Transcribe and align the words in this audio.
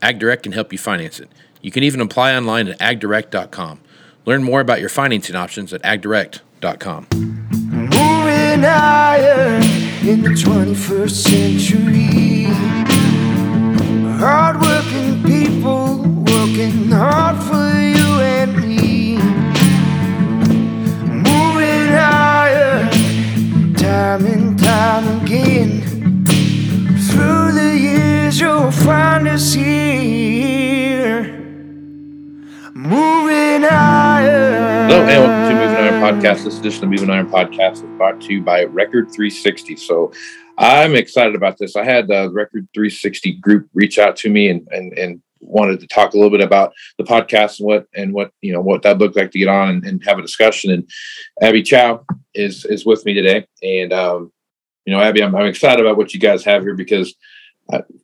Ag 0.00 0.18
Direct 0.18 0.42
can 0.44 0.52
help 0.52 0.72
you 0.72 0.78
finance 0.78 1.20
it. 1.20 1.28
You 1.60 1.70
can 1.70 1.82
even 1.82 2.00
apply 2.00 2.34
online 2.36 2.68
at 2.68 2.78
agdirect.com. 2.78 3.80
Learn 4.24 4.42
more 4.42 4.60
about 4.60 4.80
your 4.80 4.88
financing 4.88 5.36
options 5.36 5.72
at 5.72 5.82
agdirect.com. 5.82 7.06
Moving 7.10 8.62
higher 8.62 9.56
in 10.02 10.22
the 10.22 10.30
21st 10.30 11.10
century. 11.10 12.44
Hardworking 14.18 14.67
you'll 28.40 28.70
find 28.70 29.26
us 29.26 29.52
here. 29.52 31.24
Moving 32.72 33.62
higher. 33.62 34.86
Hello 34.86 35.00
and 35.00 35.24
welcome 35.24 35.48
to 35.48 35.66
Moving 35.66 35.76
Iron 35.76 36.00
Podcast. 36.00 36.44
This 36.44 36.58
edition 36.58 36.84
of 36.84 36.90
Moving 36.90 37.10
Iron 37.10 37.28
Podcast 37.28 37.72
is 37.72 37.96
brought 37.96 38.20
to 38.20 38.34
you 38.34 38.42
by 38.42 38.64
Record 38.64 39.10
360. 39.10 39.74
So 39.76 40.12
I'm 40.56 40.94
excited 40.94 41.34
about 41.34 41.58
this. 41.58 41.74
I 41.74 41.82
had 41.82 42.06
the 42.06 42.30
Record 42.30 42.68
360 42.74 43.32
group 43.34 43.68
reach 43.74 43.98
out 43.98 44.14
to 44.18 44.30
me 44.30 44.48
and, 44.48 44.68
and, 44.70 44.96
and 44.96 45.20
wanted 45.40 45.80
to 45.80 45.88
talk 45.88 46.14
a 46.14 46.16
little 46.16 46.30
bit 46.30 46.44
about 46.44 46.72
the 46.96 47.04
podcast 47.04 47.58
and 47.58 47.66
what 47.66 47.86
and 47.94 48.12
what 48.12 48.30
you 48.40 48.52
know 48.52 48.60
what 48.60 48.82
that 48.82 48.98
looked 48.98 49.16
like 49.16 49.32
to 49.32 49.38
get 49.38 49.48
on 49.48 49.68
and, 49.68 49.84
and 49.84 50.04
have 50.04 50.18
a 50.18 50.22
discussion. 50.22 50.70
And 50.70 50.88
Abby 51.42 51.62
Chao 51.62 52.04
is 52.34 52.64
is 52.64 52.86
with 52.86 53.04
me 53.04 53.14
today. 53.14 53.46
And 53.64 53.92
um, 53.92 54.32
you 54.84 54.92
know, 54.92 55.00
Abby, 55.00 55.24
I'm, 55.24 55.34
I'm 55.34 55.46
excited 55.46 55.84
about 55.84 55.96
what 55.96 56.14
you 56.14 56.20
guys 56.20 56.44
have 56.44 56.62
here 56.62 56.74
because 56.74 57.16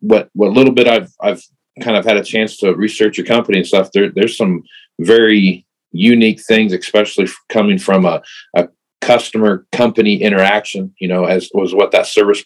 what 0.00 0.30
what 0.34 0.52
little 0.52 0.72
bit 0.72 0.88
I've 0.88 1.12
I've 1.20 1.42
kind 1.82 1.96
of 1.96 2.04
had 2.04 2.16
a 2.16 2.24
chance 2.24 2.56
to 2.58 2.74
research 2.74 3.18
your 3.18 3.26
company 3.26 3.58
and 3.58 3.66
stuff. 3.66 3.90
There 3.92 4.10
there's 4.10 4.36
some 4.36 4.62
very 5.00 5.66
unique 5.92 6.40
things, 6.40 6.72
especially 6.72 7.28
coming 7.48 7.78
from 7.78 8.04
a, 8.04 8.22
a 8.56 8.68
customer 9.00 9.66
company 9.72 10.22
interaction. 10.22 10.94
You 10.98 11.08
know, 11.08 11.24
as 11.24 11.50
was 11.54 11.74
what 11.74 11.92
that 11.92 12.06
service, 12.06 12.44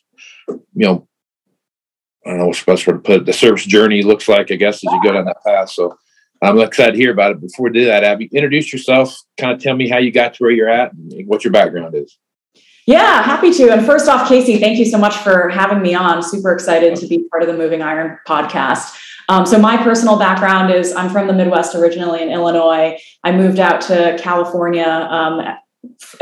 you 0.48 0.58
know, 0.74 1.08
I 2.26 2.30
don't 2.30 2.38
know 2.38 2.46
what's 2.46 2.62
best 2.62 2.86
way 2.86 2.94
to 2.94 2.98
put 2.98 3.22
it. 3.22 3.26
The 3.26 3.32
service 3.32 3.64
journey 3.64 4.02
looks 4.02 4.28
like, 4.28 4.50
I 4.50 4.56
guess, 4.56 4.76
as 4.76 4.92
you 4.92 5.00
go 5.02 5.12
down 5.12 5.24
that 5.26 5.42
path. 5.44 5.70
So 5.70 5.96
I'm 6.42 6.60
excited 6.60 6.92
to 6.92 6.98
hear 6.98 7.12
about 7.12 7.32
it. 7.32 7.40
Before 7.40 7.64
we 7.64 7.72
do 7.72 7.86
that, 7.86 8.04
Abby, 8.04 8.28
introduce 8.32 8.72
yourself. 8.72 9.16
Kind 9.38 9.52
of 9.52 9.62
tell 9.62 9.74
me 9.74 9.88
how 9.88 9.98
you 9.98 10.12
got 10.12 10.34
to 10.34 10.44
where 10.44 10.52
you're 10.52 10.68
at 10.68 10.92
and 10.92 11.26
what 11.26 11.42
your 11.42 11.52
background 11.52 11.94
is. 11.94 12.18
Yeah, 12.88 13.22
happy 13.22 13.52
to. 13.52 13.70
And 13.70 13.84
first 13.84 14.08
off, 14.08 14.26
Casey, 14.26 14.58
thank 14.58 14.78
you 14.78 14.86
so 14.86 14.96
much 14.96 15.14
for 15.18 15.50
having 15.50 15.82
me 15.82 15.94
on. 15.94 16.22
Super 16.22 16.52
excited 16.52 16.96
to 16.96 17.06
be 17.06 17.28
part 17.28 17.42
of 17.42 17.48
the 17.48 17.54
Moving 17.54 17.82
Iron 17.82 18.18
podcast. 18.26 18.98
Um, 19.28 19.44
so 19.44 19.58
my 19.58 19.76
personal 19.76 20.18
background 20.18 20.72
is 20.72 20.94
I'm 20.94 21.10
from 21.10 21.26
the 21.26 21.34
Midwest 21.34 21.74
originally 21.74 22.22
in 22.22 22.30
Illinois. 22.30 22.98
I 23.22 23.32
moved 23.32 23.58
out 23.58 23.82
to 23.82 24.16
California 24.18 24.86
um, 24.86 25.42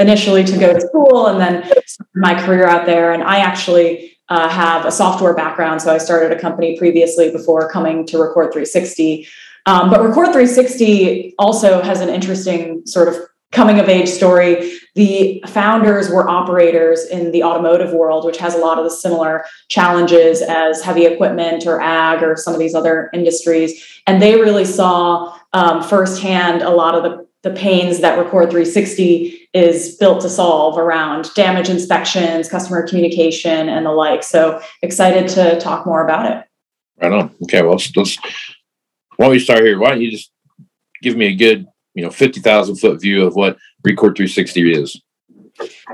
initially 0.00 0.43
to 0.43 0.59
go 0.59 0.72
to 0.72 0.81
school 0.81 1.28
and 1.28 1.41
then 1.41 1.71
my 2.16 2.34
career 2.34 2.66
out 2.66 2.84
there. 2.84 3.12
And 3.12 3.22
I 3.22 3.37
actually 3.38 4.19
uh, 4.28 4.49
have 4.49 4.87
a 4.87 4.91
software 4.91 5.34
background. 5.34 5.81
So 5.82 5.94
I 5.94 5.99
started 5.99 6.37
a 6.37 6.41
company 6.41 6.76
previously 6.76 7.31
before 7.31 7.71
coming 7.71 8.05
to 8.09 8.19
Record 8.19 8.47
360. 8.47 9.28
Um, 9.66 9.88
but 9.88 10.00
Record 10.00 10.32
360 10.32 11.37
also 11.38 11.81
has 11.81 12.00
an 12.00 12.09
interesting 12.09 12.84
sort 12.87 13.06
of 13.06 13.21
coming 13.56 13.81
of 13.81 13.89
age 13.89 14.09
story. 14.09 14.78
The 14.94 15.43
founders 15.47 16.11
were 16.11 16.28
operators 16.28 17.06
in 17.06 17.33
the 17.33 17.43
automotive 17.43 17.93
world, 17.93 18.25
which 18.27 18.37
has 18.37 18.55
a 18.55 18.59
lot 18.59 18.78
of 18.78 18.84
the 18.84 18.91
similar 18.91 19.44
challenges 19.69 20.43
as 20.43 20.83
heavy 20.83 21.06
equipment 21.06 21.67
or 21.67 21.81
ag 21.81 22.22
or 22.22 22.37
some 22.37 22.53
of 22.53 22.61
these 22.61 22.75
other 22.75 23.11
industries. 23.15 24.00
And 24.06 24.21
they 24.21 24.37
really 24.37 24.67
saw 24.67 25.39
um, 25.55 25.83
firsthand 25.83 26.62
a 26.62 26.71
lot 26.71 26.94
of 26.94 27.03
the, 27.03 27.27
the 27.43 27.56
pains 27.56 28.00
that 28.00 28.19
Record 28.19 28.50
360 28.50 29.49
is 29.55 29.97
built 29.97 30.21
to 30.21 30.28
solve 30.28 30.77
around 30.77 31.31
damage 31.34 31.71
inspections, 31.71 32.49
customer 32.49 32.87
communication, 32.87 33.71
and 33.71 33.87
the 33.87 33.91
like. 33.91 34.23
So 34.23 34.61
excited 34.83 35.28
to 35.28 35.59
talk 35.59 35.87
more 35.87 36.05
about 36.05 36.31
it. 36.31 36.44
Right 37.00 37.12
on. 37.12 37.34
Okay, 37.44 37.62
well, 37.62 37.73
let's, 37.73 37.94
let's 37.97 38.19
why 39.17 39.27
don't 39.27 39.31
we 39.31 39.38
start 39.38 39.61
here? 39.61 39.78
Why 39.78 39.91
don't 39.91 40.03
you 40.03 40.11
just 40.11 40.31
give 41.03 41.17
me 41.17 41.27
a 41.27 41.34
good 41.34 41.67
you 41.97 42.05
know 42.05 42.11
50,000 42.11 42.77
foot 42.77 43.01
view 43.01 43.27
of 43.27 43.34
what 43.34 43.59
Record 43.83 44.17
360 44.17 44.73
is. 44.73 45.03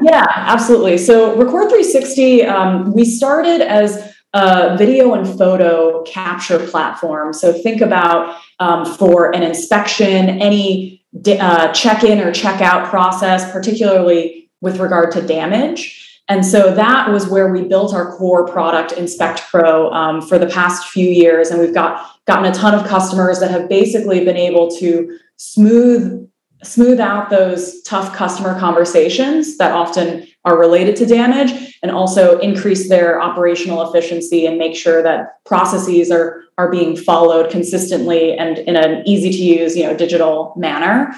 Yeah, 0.02 0.26
absolutely. 0.28 0.98
So 0.98 1.36
Record 1.36 1.70
360, 1.70 2.42
um, 2.42 2.92
we 2.92 3.04
started 3.04 3.60
as 3.62 4.12
a 4.34 4.76
video 4.76 5.14
and 5.14 5.26
photo 5.38 6.02
capture 6.02 6.58
platform. 6.58 7.32
So 7.32 7.52
think 7.52 7.80
about 7.80 8.36
um, 8.58 8.84
for 8.84 9.34
an 9.34 9.42
inspection, 9.42 10.28
any 10.40 11.04
uh, 11.28 11.72
check-in 11.72 12.18
or 12.18 12.32
check-out 12.32 12.88
process, 12.88 13.50
particularly 13.52 14.50
with 14.60 14.80
regard 14.80 15.12
to 15.12 15.22
damage. 15.22 16.11
And 16.32 16.46
so 16.46 16.74
that 16.74 17.10
was 17.10 17.26
where 17.26 17.52
we 17.52 17.64
built 17.64 17.92
our 17.92 18.16
core 18.16 18.48
product, 18.48 18.92
Inspect 18.92 19.42
Pro, 19.50 19.90
um, 19.90 20.22
for 20.22 20.38
the 20.38 20.46
past 20.46 20.88
few 20.88 21.06
years. 21.06 21.50
And 21.50 21.60
we've 21.60 21.74
got 21.74 22.10
gotten 22.26 22.46
a 22.46 22.54
ton 22.54 22.74
of 22.74 22.86
customers 22.86 23.38
that 23.40 23.50
have 23.50 23.68
basically 23.68 24.24
been 24.24 24.38
able 24.38 24.74
to 24.76 25.18
smooth 25.36 26.26
smooth 26.62 27.00
out 27.00 27.28
those 27.28 27.82
tough 27.82 28.14
customer 28.14 28.58
conversations 28.58 29.58
that 29.58 29.72
often 29.72 30.26
are 30.44 30.56
related 30.56 30.96
to 30.96 31.04
damage 31.04 31.76
and 31.82 31.90
also 31.90 32.38
increase 32.38 32.88
their 32.88 33.20
operational 33.20 33.82
efficiency 33.82 34.46
and 34.46 34.56
make 34.56 34.74
sure 34.74 35.02
that 35.02 35.44
processes 35.44 36.10
are 36.10 36.44
are 36.56 36.70
being 36.70 36.96
followed 36.96 37.50
consistently 37.50 38.38
and 38.38 38.58
in 38.58 38.76
an 38.76 39.02
easy 39.06 39.30
to 39.30 39.42
use 39.42 39.76
you 39.76 39.82
know 39.82 39.94
digital 39.94 40.54
manner 40.56 41.12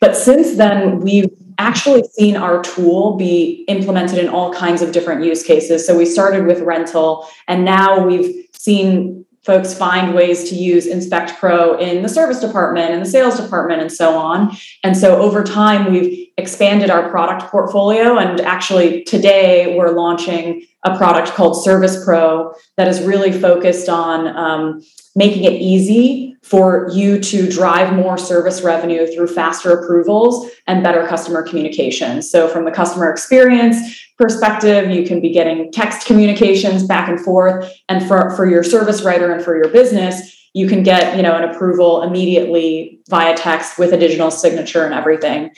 but 0.00 0.16
since 0.16 0.56
then 0.56 1.00
we've 1.00 1.28
actually 1.58 2.02
seen 2.12 2.36
our 2.36 2.62
tool 2.62 3.16
be 3.16 3.64
implemented 3.68 4.18
in 4.18 4.28
all 4.28 4.52
kinds 4.52 4.82
of 4.82 4.92
different 4.92 5.24
use 5.24 5.42
cases 5.42 5.86
so 5.86 5.96
we 5.96 6.06
started 6.06 6.46
with 6.46 6.60
rental 6.60 7.28
and 7.48 7.64
now 7.64 8.04
we've 8.04 8.46
seen 8.52 9.24
folks 9.44 9.74
find 9.74 10.14
ways 10.14 10.48
to 10.48 10.54
use 10.54 10.86
Inspect 10.86 11.38
Pro 11.38 11.76
in 11.78 12.02
the 12.02 12.08
service 12.08 12.40
department 12.40 12.92
and 12.92 13.02
the 13.02 13.08
sales 13.08 13.38
department 13.38 13.82
and 13.82 13.92
so 13.92 14.16
on. 14.16 14.56
And 14.82 14.96
so 14.96 15.20
over 15.20 15.44
time, 15.44 15.92
we've 15.92 16.28
expanded 16.38 16.90
our 16.90 17.10
product 17.10 17.50
portfolio. 17.50 18.16
And 18.16 18.40
actually, 18.40 19.04
today 19.04 19.76
we're 19.76 19.90
launching 19.90 20.64
a 20.82 20.96
product 20.96 21.28
called 21.34 21.62
Service 21.62 22.02
Pro 22.04 22.54
that 22.76 22.88
is 22.88 23.02
really 23.02 23.32
focused 23.32 23.88
on 23.88 24.28
um, 24.28 24.82
making 25.14 25.44
it 25.44 25.52
easy 25.52 26.33
for 26.44 26.90
you 26.92 27.18
to 27.18 27.50
drive 27.50 27.94
more 27.94 28.18
service 28.18 28.60
revenue 28.60 29.06
through 29.06 29.26
faster 29.26 29.72
approvals 29.72 30.50
and 30.66 30.82
better 30.82 31.06
customer 31.06 31.42
communication. 31.42 32.20
So, 32.20 32.48
from 32.48 32.66
the 32.66 32.70
customer 32.70 33.10
experience 33.10 33.76
perspective, 34.18 34.90
you 34.90 35.04
can 35.06 35.20
be 35.22 35.32
getting 35.32 35.72
text 35.72 36.06
communications 36.06 36.84
back 36.84 37.08
and 37.08 37.18
forth. 37.18 37.72
And 37.88 38.06
for, 38.06 38.30
for 38.36 38.48
your 38.48 38.62
service 38.62 39.02
writer 39.02 39.32
and 39.32 39.42
for 39.42 39.56
your 39.56 39.70
business, 39.70 40.48
you 40.52 40.68
can 40.68 40.82
get 40.82 41.16
you 41.16 41.22
know 41.22 41.34
an 41.34 41.44
approval 41.44 42.02
immediately 42.02 43.00
via 43.08 43.36
text 43.36 43.78
with 43.78 43.92
a 43.92 43.98
digital 43.98 44.30
signature 44.30 44.84
and 44.84 44.94
everything. 44.94 45.50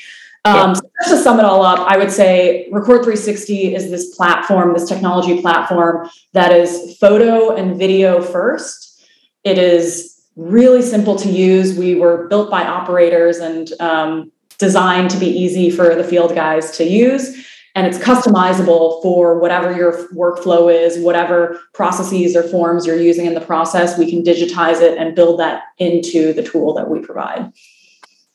Um, 0.45 0.77
so 0.77 0.83
just 1.03 1.11
to 1.11 1.23
sum 1.23 1.41
it 1.41 1.45
all 1.45 1.63
up, 1.63 1.81
I 1.81 1.99
would 1.99 2.13
say 2.13 2.69
Record 2.71 2.99
360 2.99 3.75
is 3.75 3.91
this 3.91 4.15
platform, 4.15 4.73
this 4.73 4.89
technology 4.89 5.41
platform 5.41 6.09
that 6.35 6.53
is 6.53 6.97
photo 6.99 7.57
and 7.57 7.77
video 7.77 8.23
first. 8.23 9.05
It 9.43 9.59
is 9.59 10.16
really 10.37 10.83
simple 10.83 11.17
to 11.17 11.29
use. 11.29 11.77
We 11.77 11.95
were 11.95 12.29
built 12.29 12.51
by 12.51 12.65
operators 12.65 13.39
and 13.39 13.73
um, 13.81 14.33
designed 14.59 15.11
to 15.11 15.19
be 15.19 15.27
easy 15.27 15.71
for 15.71 15.95
the 15.95 16.05
field 16.05 16.35
guys 16.35 16.77
to 16.79 16.85
use. 16.85 17.45
and 17.75 17.87
it's 17.87 17.99
customizable 17.99 19.03
for 19.03 19.39
whatever 19.39 19.71
your 19.71 20.09
workflow 20.15 20.73
is, 20.73 20.99
whatever 20.99 21.61
processes 21.75 22.35
or 22.35 22.43
forms 22.43 22.87
you're 22.87 22.99
using 22.99 23.27
in 23.27 23.35
the 23.35 23.41
process. 23.41 23.99
We 23.99 24.09
can 24.09 24.23
digitize 24.23 24.81
it 24.81 24.97
and 24.97 25.15
build 25.15 25.39
that 25.41 25.65
into 25.77 26.33
the 26.33 26.43
tool 26.43 26.73
that 26.73 26.89
we 26.89 27.01
provide. 27.01 27.53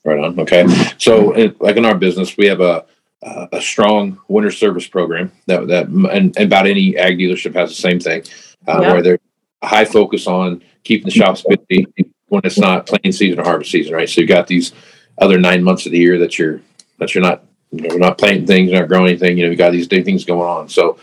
Right 0.04 0.20
on. 0.20 0.38
Okay. 0.38 0.64
So, 0.98 1.30
like 1.58 1.76
in 1.76 1.84
our 1.84 1.96
business, 1.96 2.36
we 2.36 2.46
have 2.46 2.60
a 2.60 2.84
a 3.22 3.60
strong 3.60 4.18
winter 4.28 4.50
service 4.50 4.86
program 4.86 5.30
that 5.46 5.68
that 5.68 5.86
and, 5.86 6.36
and 6.36 6.36
about 6.38 6.66
any 6.66 6.96
ag 6.96 7.18
dealership 7.18 7.54
has 7.54 7.70
the 7.70 7.76
same 7.76 8.00
thing, 8.00 8.24
uh, 8.66 8.80
where 8.80 9.02
they're 9.02 9.18
high 9.62 9.84
focus 9.84 10.26
on 10.26 10.62
keeping 10.84 11.06
the 11.06 11.10
shops 11.10 11.44
busy 11.48 11.86
when 12.28 12.40
it's 12.44 12.58
not 12.58 12.86
planting 12.86 13.12
season 13.12 13.38
or 13.40 13.44
harvest 13.44 13.70
season, 13.70 13.94
right? 13.94 14.08
So 14.08 14.20
you've 14.20 14.28
got 14.28 14.46
these 14.46 14.72
other 15.18 15.38
nine 15.38 15.62
months 15.62 15.86
of 15.86 15.92
the 15.92 15.98
year 15.98 16.18
that 16.18 16.38
you're 16.38 16.60
that 16.98 17.14
you're 17.14 17.22
not 17.22 17.44
you 17.70 17.88
know, 17.88 17.96
not 17.96 18.18
planting 18.18 18.46
things, 18.46 18.70
not 18.70 18.88
growing 18.88 19.08
anything. 19.08 19.38
You 19.38 19.44
know, 19.44 19.50
you 19.50 19.56
got 19.56 19.72
these 19.72 19.88
big 19.88 20.04
things 20.04 20.24
going 20.24 20.48
on. 20.48 20.68
So, 20.68 20.98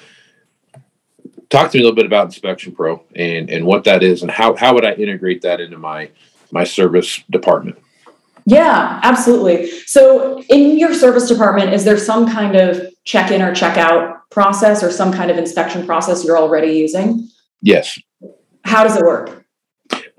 talk 1.50 1.72
to 1.72 1.78
me 1.78 1.82
a 1.82 1.84
little 1.84 1.96
bit 1.96 2.06
about 2.06 2.26
Inspection 2.26 2.74
Pro 2.74 3.04
and 3.16 3.50
and 3.50 3.66
what 3.66 3.84
that 3.86 4.04
is, 4.04 4.22
and 4.22 4.32
how 4.32 4.56
how 4.56 4.74
would 4.74 4.86
I 4.86 4.94
integrate 4.94 5.42
that 5.42 5.60
into 5.60 5.78
my 5.78 6.10
my 6.52 6.64
service 6.64 7.24
department? 7.30 7.78
Yeah, 8.46 9.00
absolutely. 9.04 9.70
So, 9.86 10.42
in 10.50 10.78
your 10.78 10.94
service 10.94 11.28
department, 11.28 11.74
is 11.74 11.84
there 11.84 11.98
some 11.98 12.28
kind 12.28 12.56
of 12.56 12.88
check 13.04 13.32
in 13.32 13.42
or 13.42 13.54
check 13.54 13.78
out 13.78 14.30
process 14.30 14.84
or 14.84 14.92
some 14.92 15.12
kind 15.12 15.32
of 15.32 15.38
inspection 15.38 15.86
process 15.86 16.24
you're 16.24 16.38
already 16.38 16.74
using? 16.74 17.30
Yes. 17.62 18.00
How 18.64 18.84
does 18.84 18.96
it 18.96 19.04
work? 19.04 19.46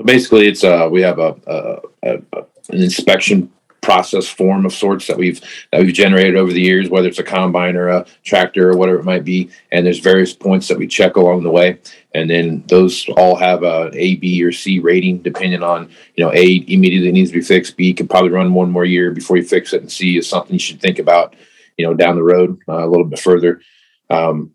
Basically, 0.05 0.49
it's 0.49 0.65
uh, 0.65 0.89
we 0.91 1.03
have 1.03 1.19
a, 1.19 1.37
a, 1.47 1.81
a 2.03 2.45
an 2.71 2.83
inspection 2.83 3.51
process 3.83 4.29
form 4.29 4.67
of 4.67 4.73
sorts 4.73 5.07
that 5.07 5.17
we've 5.17 5.41
that 5.73 5.81
we've 5.81 5.95
generated 5.95 6.37
over 6.37 6.53
the 6.53 6.61
years, 6.61 6.89
whether 6.89 7.09
it's 7.09 7.19
a 7.19 7.25
combine 7.25 7.77
or 7.77 7.89
a 7.89 8.07
tractor 8.23 8.71
or 8.71 8.77
whatever 8.77 8.99
it 8.99 9.05
might 9.05 9.25
be. 9.25 9.51
And 9.73 9.85
there's 9.85 9.99
various 9.99 10.33
points 10.33 10.69
that 10.69 10.79
we 10.79 10.87
check 10.87 11.17
along 11.17 11.43
the 11.43 11.51
way, 11.51 11.79
and 12.15 12.29
then 12.29 12.65
those 12.69 13.09
all 13.17 13.37
have 13.37 13.63
a 13.63 13.91
A, 13.95 14.17
B, 14.17 14.43
or 14.45 14.53
C 14.53 14.79
rating 14.79 15.19
depending 15.19 15.63
on 15.63 15.91
you 16.15 16.25
know 16.25 16.33
A 16.33 16.65
immediately 16.69 17.13
needs 17.13 17.31
to 17.31 17.39
be 17.39 17.45
fixed. 17.45 17.77
B 17.77 17.93
can 17.93 18.09
probably 18.09 18.31
run 18.31 18.55
one 18.55 18.71
more 18.71 18.85
year 18.85 19.11
before 19.11 19.37
you 19.37 19.45
fix 19.45 19.73
it, 19.73 19.83
and 19.83 19.91
C 19.91 20.19
is 20.19 20.29
something 20.29 20.53
you 20.53 20.59
should 20.59 20.81
think 20.81 20.99
about 20.99 21.35
you 21.77 21.87
know 21.87 21.95
down 21.95 22.17
the 22.17 22.23
road 22.23 22.59
uh, 22.69 22.85
a 22.85 22.89
little 22.89 23.07
bit 23.07 23.19
further. 23.19 23.61
Um, 24.09 24.53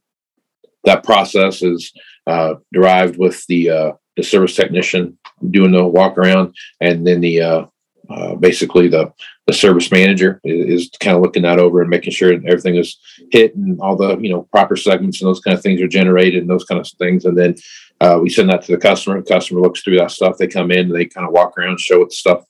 that 0.83 1.03
process 1.03 1.63
is 1.63 1.91
uh, 2.27 2.55
derived 2.73 3.17
with 3.17 3.45
the 3.47 3.69
uh, 3.69 3.91
the 4.15 4.23
service 4.23 4.55
technician 4.55 5.17
doing 5.49 5.71
the 5.71 5.85
walk 5.85 6.17
around, 6.17 6.55
and 6.81 7.05
then 7.05 7.21
the 7.21 7.41
uh, 7.41 7.65
uh, 8.09 8.35
basically 8.35 8.87
the 8.87 9.11
the 9.47 9.53
service 9.53 9.91
manager 9.91 10.39
is, 10.43 10.83
is, 10.83 10.89
kind 10.99 11.15
of 11.15 11.21
looking 11.21 11.43
that 11.43 11.59
over 11.59 11.81
and 11.81 11.89
making 11.89 12.11
sure 12.11 12.33
everything 12.33 12.75
is 12.75 12.97
hit 13.31 13.55
and 13.55 13.79
all 13.79 13.95
the 13.95 14.17
you 14.17 14.29
know 14.29 14.43
proper 14.51 14.75
segments 14.75 15.21
and 15.21 15.27
those 15.27 15.39
kind 15.39 15.55
of 15.55 15.61
things 15.61 15.81
are 15.81 15.87
generated 15.87 16.41
and 16.41 16.49
those 16.49 16.65
kind 16.65 16.81
of 16.81 16.87
things. 16.99 17.25
And 17.25 17.37
then 17.37 17.55
uh, 18.01 18.19
we 18.21 18.29
send 18.29 18.49
that 18.49 18.63
to 18.63 18.71
the 18.71 18.77
customer. 18.77 19.21
The 19.21 19.33
customer 19.33 19.61
looks 19.61 19.81
through 19.81 19.97
that 19.97 20.11
stuff. 20.11 20.37
They 20.37 20.47
come 20.47 20.71
in 20.71 20.89
they 20.89 21.05
kind 21.05 21.27
of 21.27 21.33
walk 21.33 21.57
around 21.57 21.79
show 21.79 21.99
what 21.99 22.09
the 22.09 22.15
stuff 22.15 22.43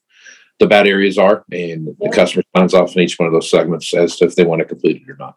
the 0.60 0.68
bad 0.68 0.88
areas 0.88 1.18
are 1.18 1.44
and 1.52 1.90
the 2.00 2.10
customer 2.10 2.44
signs 2.56 2.74
off 2.74 2.96
on 2.96 3.04
each 3.04 3.20
one 3.20 3.28
of 3.28 3.34
those 3.34 3.50
segments 3.50 3.94
as 3.94 4.16
to 4.16 4.26
if 4.26 4.36
they 4.36 4.46
want 4.46 4.60
to 4.60 4.66
complete 4.66 5.02
it 5.02 5.10
or 5.10 5.18
not 5.18 5.36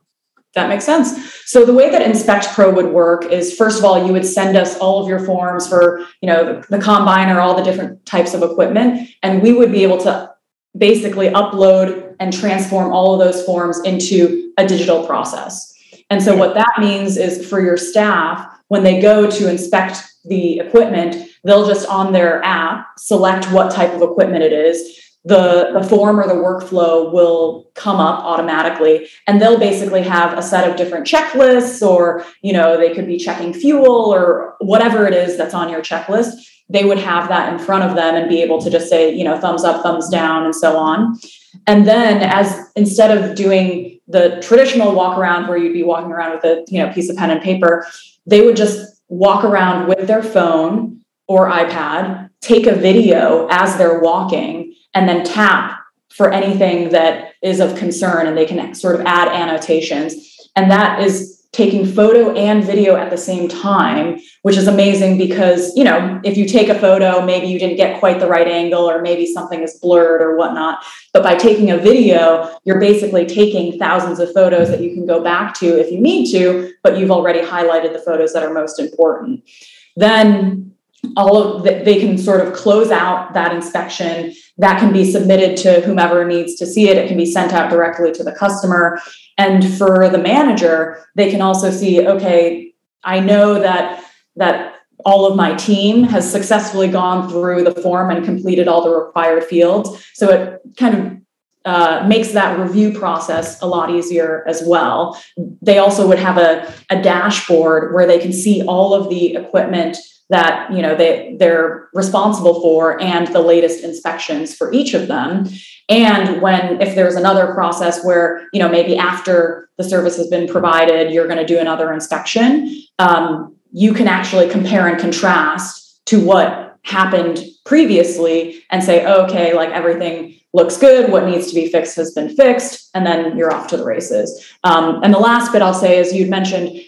that 0.55 0.69
makes 0.69 0.85
sense. 0.85 1.35
So 1.45 1.65
the 1.65 1.75
way 1.75 1.91
that 1.91 2.03
Inspect 2.03 2.49
Pro 2.49 2.71
would 2.73 2.87
work 2.87 3.25
is 3.27 3.55
first 3.55 3.79
of 3.79 3.85
all, 3.85 4.07
you 4.07 4.13
would 4.13 4.27
send 4.27 4.57
us 4.57 4.77
all 4.79 5.03
of 5.03 5.09
your 5.09 5.21
forms 5.21 5.69
for, 5.69 6.01
you 6.21 6.29
know, 6.29 6.45
the, 6.45 6.77
the 6.77 6.83
combine 6.83 7.29
or 7.29 7.41
all 7.41 7.55
the 7.55 7.63
different 7.63 8.05
types 8.07 8.35
of 8.35 8.43
equipment, 8.43 9.09
and 9.23 9.43
we 9.43 9.53
would 9.53 9.71
be 9.71 9.83
able 9.83 9.99
to 9.99 10.33
basically 10.77 11.29
upload 11.29 12.15
and 12.21 12.33
transform 12.33 12.93
all 12.93 13.15
of 13.15 13.21
those 13.21 13.45
forms 13.45 13.81
into 13.81 14.53
a 14.59 14.67
digital 14.67 15.07
process. 15.07 15.75
And 16.11 16.23
so 16.23 16.37
what 16.37 16.55
that 16.55 16.75
means 16.79 17.17
is 17.17 17.49
for 17.49 17.61
your 17.61 17.77
staff, 17.77 18.47
when 18.69 18.83
they 18.83 19.01
go 19.01 19.31
to 19.31 19.51
inspect 19.51 20.03
the 20.25 20.59
equipment, 20.61 21.31
they'll 21.45 21.67
just 21.67 21.87
on 21.89 22.13
their 22.13 22.43
app 22.45 22.87
select 22.99 23.51
what 23.53 23.73
type 23.73 23.93
of 23.93 24.03
equipment 24.03 24.43
it 24.43 24.53
is 24.53 25.08
the, 25.29 25.71
the 25.75 25.87
form 25.87 26.19
or 26.19 26.27
the 26.27 26.35
workflow 26.35 27.13
will 27.13 27.71
come 27.75 27.97
up 28.01 28.25
automatically. 28.25 29.09
And 29.27 29.41
they'll 29.41 29.59
basically 29.59 30.03
have 30.03 30.37
a 30.39 30.43
set 30.43 30.69
of 30.69 30.77
different 30.77 31.07
checklists 31.07 31.87
or 31.87 32.25
you 32.43 32.53
know 32.53 32.79
they 32.79 32.95
could 32.95 33.07
be 33.07 33.19
checking 33.19 33.53
fuel 33.53 34.13
or 34.15 34.57
whatever 34.61 35.07
it 35.07 35.13
is 35.15 35.37
that's 35.37 35.55
on 35.55 35.69
your 35.69 35.83
checklist. 35.83 36.33
They 36.71 36.85
would 36.85 36.99
have 36.99 37.29
that 37.29 37.53
in 37.53 37.59
front 37.59 37.85
of 37.85 37.95
them 37.95 38.15
and 38.15 38.29
be 38.29 38.43
able 38.43 38.61
to 38.63 38.71
just 38.71 38.89
say 38.89 39.15
you 39.15 39.25
know 39.25 39.39
thumbs 39.39 39.65
up 39.65 39.83
thumbs 39.83 40.09
down 40.09 40.45
and 40.45 40.55
so 40.55 40.79
on. 40.79 41.19
And 41.67 41.87
then 41.87 42.23
as 42.23 42.59
instead 42.75 43.17
of 43.17 43.37
doing 43.37 44.01
the 44.09 44.41
traditional 44.43 44.95
walk 44.95 45.19
around 45.19 45.49
where 45.49 45.59
you'd 45.59 45.75
be 45.75 45.83
walking 45.83 46.11
around 46.11 46.35
with 46.35 46.45
a 46.45 46.65
you 46.69 46.83
know 46.83 46.91
piece 46.93 47.11
of 47.11 47.17
pen 47.17 47.31
and 47.31 47.43
paper 47.43 47.87
they 48.27 48.41
would 48.41 48.57
just 48.57 49.01
walk 49.09 49.45
around 49.45 49.89
with 49.89 50.07
their 50.07 50.23
phone 50.23 51.01
or 51.27 51.49
ipad 51.51 52.31
take 52.41 52.67
a 52.67 52.75
video 52.75 53.47
as 53.51 53.77
they're 53.77 54.01
walking 54.01 54.68
and 54.99 55.09
then 55.09 55.25
tap 55.25 55.81
for 56.09 56.33
anything 56.33 56.89
that 56.89 57.35
is 57.43 57.61
of 57.61 57.77
concern 57.77 58.27
and 58.27 58.37
they 58.37 58.45
can 58.45 58.75
sort 58.75 58.97
of 58.97 59.03
add 59.07 59.29
annotations. 59.29 60.49
And 60.57 60.69
that 60.73 61.01
is 61.01 61.47
taking 61.53 61.87
photo 61.87 62.33
and 62.33 62.65
video 62.65 62.97
at 62.97 63.11
the 63.11 63.17
same 63.17 63.49
time 63.49 64.19
which 64.43 64.57
is 64.57 64.67
amazing 64.67 65.17
because 65.17 65.75
you 65.75 65.83
know 65.83 66.21
if 66.23 66.37
you 66.37 66.47
take 66.47 66.69
a 66.69 66.79
photo 66.79 67.25
maybe 67.25 67.47
you 67.47 67.59
didn't 67.59 67.77
get 67.77 67.99
quite 67.99 68.21
the 68.21 68.27
right 68.27 68.47
angle 68.47 68.83
or 68.83 69.01
maybe 69.01 69.25
something 69.25 69.63
is 69.63 69.79
blurred 69.81 70.21
or 70.21 70.37
whatnot. 70.37 70.85
But 71.15 71.23
by 71.23 71.37
taking 71.37 71.71
a 71.71 71.79
video 71.79 72.55
you're 72.65 72.81
basically 72.81 73.25
taking 73.25 73.79
thousands 73.79 74.19
of 74.19 74.33
photos 74.35 74.69
that 74.69 74.83
you 74.83 74.93
can 74.93 75.07
go 75.07 75.23
back 75.23 75.55
to 75.61 75.67
if 75.81 75.91
you 75.93 76.01
need 76.01 76.31
to 76.33 76.73
but 76.83 76.99
you've 76.99 77.11
already 77.11 77.41
highlighted 77.41 77.93
the 77.93 78.01
photos 78.01 78.33
that 78.33 78.43
are 78.43 78.53
most 78.53 78.79
important. 78.81 79.49
Then 79.97 80.75
all 81.17 81.37
of 81.37 81.63
the, 81.63 81.83
they 81.85 82.01
can 82.01 82.19
sort 82.19 82.47
of 82.47 82.53
close 82.55 82.91
out 82.91 83.35
that 83.35 83.55
inspection. 83.55 84.35
That 84.59 84.81
can 84.81 84.93
be 84.93 85.11
submitted 85.11 85.57
to 85.59 85.81
whomever 85.83 86.25
needs 86.25 86.57
to 86.57 86.67
see 86.67 86.89
it. 86.89 86.97
It 86.97 87.09
can 87.09 87.17
be 87.17 87.27
sent 87.27 87.53
out 87.53 87.71
directly 87.71 88.13
to 88.13 88.25
the 88.25 88.33
customer. 88.33 89.01
And 89.37 89.65
for 89.79 90.09
the 90.09 90.19
manager 90.19 91.07
they 91.15 91.31
can 91.31 91.41
also 91.41 91.71
see 91.71 92.07
okay 92.07 92.73
i 93.05 93.21
know 93.21 93.61
that 93.61 94.05
that 94.37 94.75
all 95.05 95.27
of 95.27 95.37
my 95.37 95.55
team 95.55 96.03
has 96.05 96.31
successfully 96.31 96.89
gone 96.89 97.29
through 97.29 97.65
the 97.65 97.75
form 97.75 98.11
and 98.11 98.25
completed 98.25 98.69
all 98.69 98.83
the 98.83 98.91
required 98.91 99.45
fields. 99.45 100.05
So 100.15 100.29
it 100.31 100.61
kind 100.77 100.95
of 100.95 101.19
uh, 101.65 102.07
makes 102.09 102.33
that 102.33 102.59
review 102.59 102.99
process 102.99 103.61
a 103.63 103.67
lot 103.67 103.91
easier 103.91 104.45
as 104.49 104.63
well. 104.67 105.21
They 105.63 105.79
also 105.79 106.07
would 106.09 106.19
have 106.19 106.37
a, 106.37 106.73
a 106.91 107.01
dashboard 107.01 107.95
where 107.95 108.07
they 108.07 108.19
can 108.19 108.33
see 108.33 108.63
all 108.65 108.95
of 108.95 109.09
the 109.09 109.37
equipment 109.37 109.97
that 110.31 110.71
you 110.73 110.83
know 110.83 110.95
they 110.95 111.37
they're 111.39 111.89
responsible 111.95 112.61
for 112.61 113.01
and 113.01 113.29
the 113.29 113.41
latest 113.41 113.83
inspections 113.83 114.55
for 114.55 114.73
each 114.73 114.95
of 114.95 115.09
them. 115.09 115.49
And 115.89 116.43
when 116.43 116.81
if 116.83 116.95
there's 116.95 117.15
another 117.15 117.55
process 117.55 118.05
where 118.05 118.47
you 118.53 118.61
know 118.61 118.69
maybe 118.69 118.97
after 118.97 119.71
the 119.79 119.85
service 119.85 120.17
has 120.17 120.29
been 120.29 120.49
provided 120.49 121.13
you're 121.13 121.27
going 121.27 121.39
to 121.39 121.47
do 121.47 121.59
another 121.59 121.93
inspection 121.93 122.83
um, 122.99 123.55
you 123.73 123.93
can 123.93 124.09
actually 124.09 124.49
compare 124.49 124.87
and 124.89 125.01
contrast 125.01 126.01
to 126.07 126.21
what 126.25 126.77
happened 126.83 127.45
previously 127.65 128.63
and 128.71 128.83
say 128.83 129.07
okay 129.07 129.55
like 129.55 129.71
everything 129.71 130.35
looks 130.55 130.77
good. 130.77 131.13
What 131.13 131.27
needs 131.27 131.49
to 131.49 131.55
be 131.55 131.71
fixed 131.71 131.97
has 131.97 132.13
been 132.13 132.35
fixed 132.35 132.91
and 132.95 133.07
then 133.07 133.37
you're 133.37 133.53
off 133.53 133.69
to 133.69 133.77
the 133.77 133.85
races. 133.85 134.51
Um, 134.65 135.03
and 135.03 135.13
the 135.13 135.19
last 135.19 135.53
bit 135.53 135.63
i'll 135.63 135.75
say 135.75 135.99
is 135.99 136.13
you'd 136.13 136.31
mentioned 136.31 136.81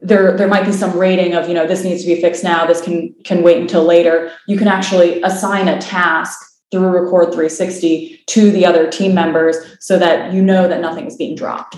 there 0.00 0.36
there 0.36 0.48
might 0.48 0.64
be 0.64 0.72
some 0.72 0.96
rating 0.96 1.34
of 1.34 1.48
you 1.48 1.54
know 1.54 1.66
this 1.66 1.82
needs 1.82 2.02
to 2.02 2.14
be 2.14 2.20
fixed 2.20 2.44
now 2.44 2.66
this 2.66 2.80
can 2.80 3.14
can 3.24 3.42
wait 3.42 3.58
until 3.58 3.84
later. 3.84 4.32
You 4.46 4.56
can 4.56 4.68
actually 4.68 5.20
assign 5.22 5.68
a 5.68 5.80
task 5.80 6.38
through 6.70 6.88
record 6.88 7.26
360 7.26 8.24
to 8.26 8.50
the 8.50 8.66
other 8.66 8.90
team 8.90 9.14
members 9.14 9.56
so 9.80 9.98
that 9.98 10.32
you 10.32 10.42
know 10.42 10.68
that 10.68 10.80
nothing 10.80 11.06
is 11.06 11.16
being 11.16 11.34
dropped. 11.34 11.76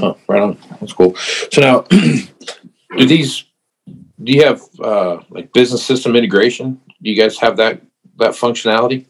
Oh 0.00 0.16
right 0.28 0.42
on. 0.42 0.58
That's 0.80 0.92
cool. 0.92 1.14
So 1.16 1.60
now 1.60 1.80
do 1.90 3.06
these 3.06 3.44
do 4.22 4.32
you 4.32 4.44
have 4.44 4.62
uh, 4.82 5.18
like 5.30 5.52
business 5.52 5.84
system 5.84 6.16
integration? 6.16 6.80
Do 7.02 7.10
you 7.10 7.16
guys 7.16 7.38
have 7.38 7.56
that 7.58 7.80
that 8.16 8.32
functionality? 8.32 9.06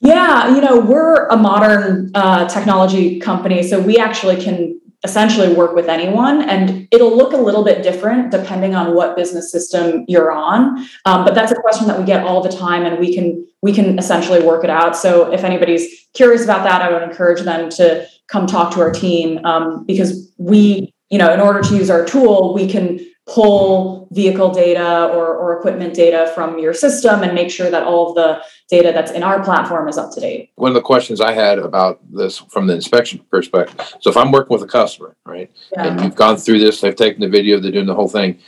Yeah 0.00 0.52
you 0.54 0.60
know 0.60 0.80
we're 0.80 1.26
a 1.28 1.36
modern 1.36 2.10
uh, 2.14 2.48
technology 2.48 3.20
company 3.20 3.62
so 3.62 3.78
we 3.78 3.98
actually 3.98 4.42
can 4.42 4.79
essentially 5.02 5.52
work 5.54 5.74
with 5.74 5.88
anyone 5.88 6.42
and 6.42 6.86
it'll 6.90 7.16
look 7.16 7.32
a 7.32 7.36
little 7.36 7.64
bit 7.64 7.82
different 7.82 8.30
depending 8.30 8.74
on 8.74 8.94
what 8.94 9.16
business 9.16 9.50
system 9.50 10.04
you're 10.08 10.30
on. 10.30 10.86
Um, 11.06 11.24
but 11.24 11.34
that's 11.34 11.52
a 11.52 11.54
question 11.54 11.86
that 11.86 11.98
we 11.98 12.04
get 12.04 12.24
all 12.24 12.42
the 12.42 12.50
time 12.50 12.84
and 12.84 12.98
we 12.98 13.14
can 13.14 13.46
we 13.62 13.72
can 13.72 13.98
essentially 13.98 14.42
work 14.42 14.64
it 14.64 14.70
out. 14.70 14.96
So 14.96 15.32
if 15.32 15.44
anybody's 15.44 16.00
curious 16.14 16.42
about 16.44 16.64
that 16.64 16.82
i 16.82 16.92
would 16.92 17.02
encourage 17.02 17.42
them 17.42 17.68
to 17.70 18.06
come 18.28 18.46
talk 18.46 18.72
to 18.74 18.80
our 18.80 18.90
team 18.90 19.44
um, 19.44 19.84
because 19.86 20.32
we 20.38 20.92
you 21.10 21.18
know 21.18 21.32
in 21.32 21.40
order 21.40 21.60
to 21.60 21.76
use 21.76 21.90
our 21.90 22.04
tool 22.04 22.54
we 22.54 22.66
can 22.68 22.98
pull 23.32 24.08
vehicle 24.10 24.50
data 24.50 25.06
or, 25.06 25.36
or 25.36 25.56
equipment 25.56 25.94
data 25.94 26.32
from 26.34 26.58
your 26.58 26.74
system 26.74 27.22
and 27.22 27.32
make 27.32 27.48
sure 27.48 27.70
that 27.70 27.84
all 27.84 28.08
of 28.08 28.14
the 28.16 28.42
data 28.68 28.90
that's 28.92 29.12
in 29.12 29.22
our 29.22 29.42
platform 29.44 29.88
is 29.88 29.96
up 29.96 30.12
to 30.12 30.20
date. 30.20 30.50
One 30.56 30.70
of 30.70 30.74
the 30.74 30.82
questions 30.82 31.20
I 31.20 31.32
had 31.32 31.58
about 31.58 32.00
this 32.12 32.38
from 32.38 32.66
the 32.66 32.74
inspection 32.74 33.20
perspective. 33.30 33.94
So 34.00 34.10
if 34.10 34.16
I'm 34.16 34.32
working 34.32 34.54
with 34.54 34.64
a 34.64 34.66
customer, 34.66 35.14
right, 35.24 35.50
yeah. 35.72 35.86
and 35.86 36.00
you've 36.00 36.16
gone 36.16 36.38
through 36.38 36.58
this, 36.58 36.80
they've 36.80 36.96
taken 36.96 37.20
the 37.20 37.28
video, 37.28 37.60
they're 37.60 37.70
doing 37.70 37.86
the 37.86 37.94
whole 37.94 38.08
thing. 38.08 38.40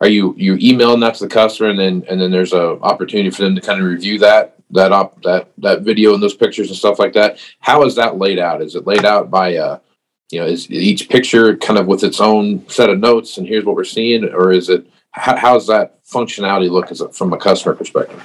Are 0.00 0.08
you 0.08 0.34
you 0.36 0.58
emailing 0.60 1.00
that 1.00 1.14
to 1.14 1.24
the 1.24 1.30
customer, 1.30 1.70
and 1.70 1.78
then 1.78 2.04
and 2.10 2.20
then 2.20 2.30
there's 2.30 2.52
a 2.52 2.78
opportunity 2.82 3.30
for 3.30 3.42
them 3.42 3.54
to 3.54 3.60
kind 3.62 3.80
of 3.80 3.86
review 3.86 4.18
that 4.18 4.56
that 4.72 4.92
op 4.92 5.22
that 5.22 5.48
that 5.58 5.82
video 5.82 6.12
and 6.12 6.22
those 6.22 6.34
pictures 6.34 6.68
and 6.68 6.76
stuff 6.76 6.98
like 6.98 7.14
that? 7.14 7.38
How 7.60 7.84
is 7.84 7.94
that 7.94 8.18
laid 8.18 8.38
out? 8.38 8.60
Is 8.60 8.74
it 8.74 8.86
laid 8.86 9.06
out 9.06 9.30
by 9.30 9.56
uh, 9.56 9.78
you 10.30 10.40
know, 10.40 10.46
is 10.46 10.70
each 10.70 11.08
picture 11.08 11.56
kind 11.56 11.78
of 11.78 11.86
with 11.86 12.02
its 12.02 12.20
own 12.20 12.68
set 12.68 12.90
of 12.90 12.98
notes 12.98 13.38
and 13.38 13.46
here's 13.46 13.64
what 13.64 13.76
we're 13.76 13.84
seeing, 13.84 14.24
or 14.24 14.52
is 14.52 14.68
it 14.68 14.86
how, 15.12 15.36
how's 15.36 15.66
that 15.68 16.04
functionality 16.04 16.68
look 16.68 16.90
as 16.90 17.00
a, 17.00 17.08
from 17.10 17.32
a 17.32 17.36
customer 17.36 17.74
perspective? 17.74 18.22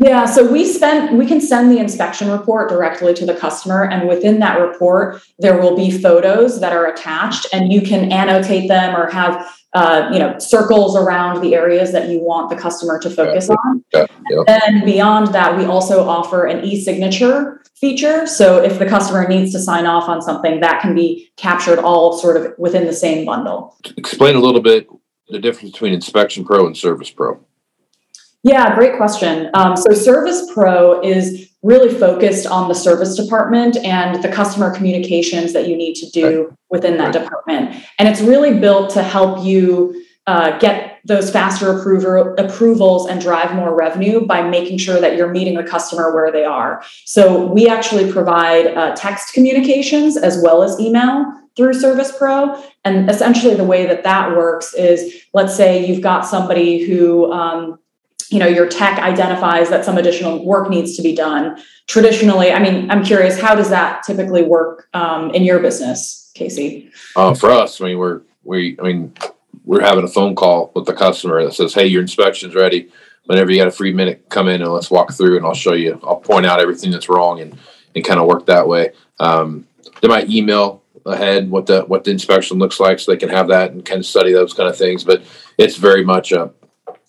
Yeah, 0.00 0.26
so 0.26 0.48
we 0.48 0.64
spent 0.64 1.14
we 1.14 1.26
can 1.26 1.40
send 1.40 1.72
the 1.72 1.78
inspection 1.78 2.30
report 2.30 2.68
directly 2.68 3.14
to 3.14 3.26
the 3.26 3.34
customer, 3.34 3.84
and 3.84 4.08
within 4.08 4.38
that 4.38 4.60
report, 4.60 5.22
there 5.40 5.58
will 5.60 5.76
be 5.76 5.90
photos 5.90 6.60
that 6.60 6.72
are 6.72 6.86
attached, 6.86 7.48
and 7.52 7.72
you 7.72 7.82
can 7.82 8.12
annotate 8.12 8.68
them 8.68 8.94
or 8.94 9.10
have 9.10 9.57
uh, 9.74 10.08
you 10.12 10.18
know 10.18 10.38
circles 10.38 10.96
around 10.96 11.42
the 11.42 11.54
areas 11.54 11.92
that 11.92 12.08
you 12.08 12.20
want 12.20 12.50
the 12.50 12.56
customer 12.56 12.98
to 13.00 13.10
focus 13.10 13.50
on. 13.50 13.84
Yeah. 13.92 14.06
Yeah. 14.30 14.42
And 14.46 14.84
beyond 14.84 15.28
that, 15.34 15.56
we 15.56 15.64
also 15.64 16.08
offer 16.08 16.46
an 16.46 16.64
e-signature 16.64 17.62
feature. 17.74 18.26
So 18.26 18.62
if 18.62 18.78
the 18.78 18.86
customer 18.86 19.26
needs 19.28 19.52
to 19.52 19.58
sign 19.58 19.86
off 19.86 20.08
on 20.08 20.20
something, 20.22 20.60
that 20.60 20.80
can 20.80 20.94
be 20.94 21.30
captured 21.36 21.78
all 21.78 22.18
sort 22.18 22.36
of 22.36 22.54
within 22.58 22.86
the 22.86 22.92
same 22.92 23.24
bundle. 23.24 23.76
Explain 23.96 24.36
a 24.36 24.40
little 24.40 24.60
bit 24.60 24.88
the 25.28 25.38
difference 25.38 25.72
between 25.72 25.92
Inspection 25.92 26.44
Pro 26.44 26.66
and 26.66 26.76
Service 26.76 27.10
Pro. 27.10 27.38
Yeah, 28.42 28.74
great 28.74 28.96
question. 28.96 29.50
Um, 29.54 29.76
so 29.76 29.92
Service 29.92 30.50
Pro 30.52 31.02
is 31.02 31.47
really 31.62 31.92
focused 31.92 32.46
on 32.46 32.68
the 32.68 32.74
service 32.74 33.16
department 33.16 33.76
and 33.78 34.22
the 34.22 34.28
customer 34.28 34.72
communications 34.74 35.52
that 35.52 35.68
you 35.68 35.76
need 35.76 35.94
to 35.94 36.08
do 36.10 36.44
right. 36.44 36.56
within 36.70 36.96
that 36.98 37.14
right. 37.14 37.24
department. 37.24 37.84
And 37.98 38.08
it's 38.08 38.20
really 38.20 38.58
built 38.58 38.90
to 38.90 39.02
help 39.02 39.44
you 39.44 40.04
uh, 40.28 40.58
get 40.58 41.00
those 41.06 41.30
faster 41.30 41.76
approver, 41.76 42.34
approvals 42.34 43.08
and 43.08 43.20
drive 43.20 43.54
more 43.54 43.74
revenue 43.74 44.26
by 44.26 44.42
making 44.42 44.76
sure 44.76 45.00
that 45.00 45.16
you're 45.16 45.30
meeting 45.30 45.54
the 45.54 45.64
customer 45.64 46.14
where 46.14 46.30
they 46.30 46.44
are. 46.44 46.84
So 47.06 47.46
we 47.46 47.66
actually 47.66 48.12
provide 48.12 48.66
uh, 48.66 48.94
text 48.94 49.32
communications 49.32 50.18
as 50.18 50.40
well 50.42 50.62
as 50.62 50.78
email 50.78 51.24
through 51.56 51.74
Service 51.74 52.12
Pro. 52.16 52.62
And 52.84 53.10
essentially, 53.10 53.54
the 53.54 53.64
way 53.64 53.86
that 53.86 54.04
that 54.04 54.36
works 54.36 54.74
is 54.74 55.22
let's 55.32 55.56
say 55.56 55.84
you've 55.84 56.02
got 56.02 56.26
somebody 56.26 56.84
who, 56.84 57.32
um, 57.32 57.78
you 58.30 58.38
know, 58.38 58.46
your 58.46 58.68
tech 58.68 58.98
identifies 58.98 59.70
that 59.70 59.84
some 59.84 59.96
additional 59.96 60.44
work 60.44 60.68
needs 60.68 60.96
to 60.96 61.02
be 61.02 61.14
done. 61.14 61.62
Traditionally, 61.86 62.52
I 62.52 62.58
mean, 62.58 62.90
I'm 62.90 63.02
curious, 63.02 63.40
how 63.40 63.54
does 63.54 63.70
that 63.70 64.02
typically 64.02 64.42
work 64.42 64.88
um, 64.92 65.30
in 65.30 65.44
your 65.44 65.60
business, 65.60 66.30
Casey? 66.34 66.90
Uh, 67.16 67.34
for 67.34 67.50
us, 67.50 67.80
I 67.80 67.86
mean, 67.86 67.98
we're, 67.98 68.20
we, 68.44 68.76
I 68.78 68.82
mean, 68.82 69.14
we're 69.64 69.82
having 69.82 70.04
a 70.04 70.08
phone 70.08 70.34
call 70.34 70.72
with 70.74 70.86
the 70.86 70.94
customer 70.94 71.44
that 71.44 71.52
says, 71.52 71.74
"Hey, 71.74 71.86
your 71.86 72.00
inspection's 72.00 72.54
ready. 72.54 72.90
Whenever 73.24 73.50
you 73.50 73.58
got 73.58 73.68
a 73.68 73.70
free 73.70 73.92
minute, 73.92 74.26
come 74.30 74.48
in 74.48 74.62
and 74.62 74.72
let's 74.72 74.90
walk 74.90 75.12
through, 75.12 75.36
and 75.36 75.44
I'll 75.44 75.54
show 75.54 75.74
you. 75.74 76.00
I'll 76.02 76.16
point 76.16 76.46
out 76.46 76.60
everything 76.60 76.90
that's 76.90 77.10
wrong 77.10 77.40
and 77.40 77.58
and 77.94 78.04
kind 78.04 78.18
of 78.18 78.26
work 78.26 78.46
that 78.46 78.66
way." 78.66 78.92
Um, 79.20 79.66
they 80.00 80.08
might 80.08 80.30
email 80.30 80.82
ahead 81.04 81.50
what 81.50 81.66
the 81.66 81.82
what 81.82 82.04
the 82.04 82.10
inspection 82.10 82.58
looks 82.58 82.80
like, 82.80 82.98
so 82.98 83.12
they 83.12 83.18
can 83.18 83.28
have 83.28 83.48
that 83.48 83.72
and 83.72 83.84
kind 83.84 83.98
of 83.98 84.06
study 84.06 84.32
those 84.32 84.54
kind 84.54 84.70
of 84.70 84.76
things. 84.76 85.04
But 85.04 85.22
it's 85.58 85.76
very 85.76 86.02
much 86.02 86.32
a 86.32 86.50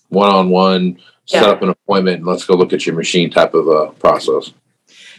one-on-one 0.10 1.00
set 1.26 1.44
up 1.44 1.62
an 1.62 1.70
appointment 1.70 2.18
and 2.18 2.26
let's 2.26 2.44
go 2.44 2.56
look 2.56 2.74
at 2.74 2.86
your 2.86 2.96
machine 2.96 3.30
type 3.30 3.54
of 3.54 3.68
a 3.68 3.92
process. 3.94 4.52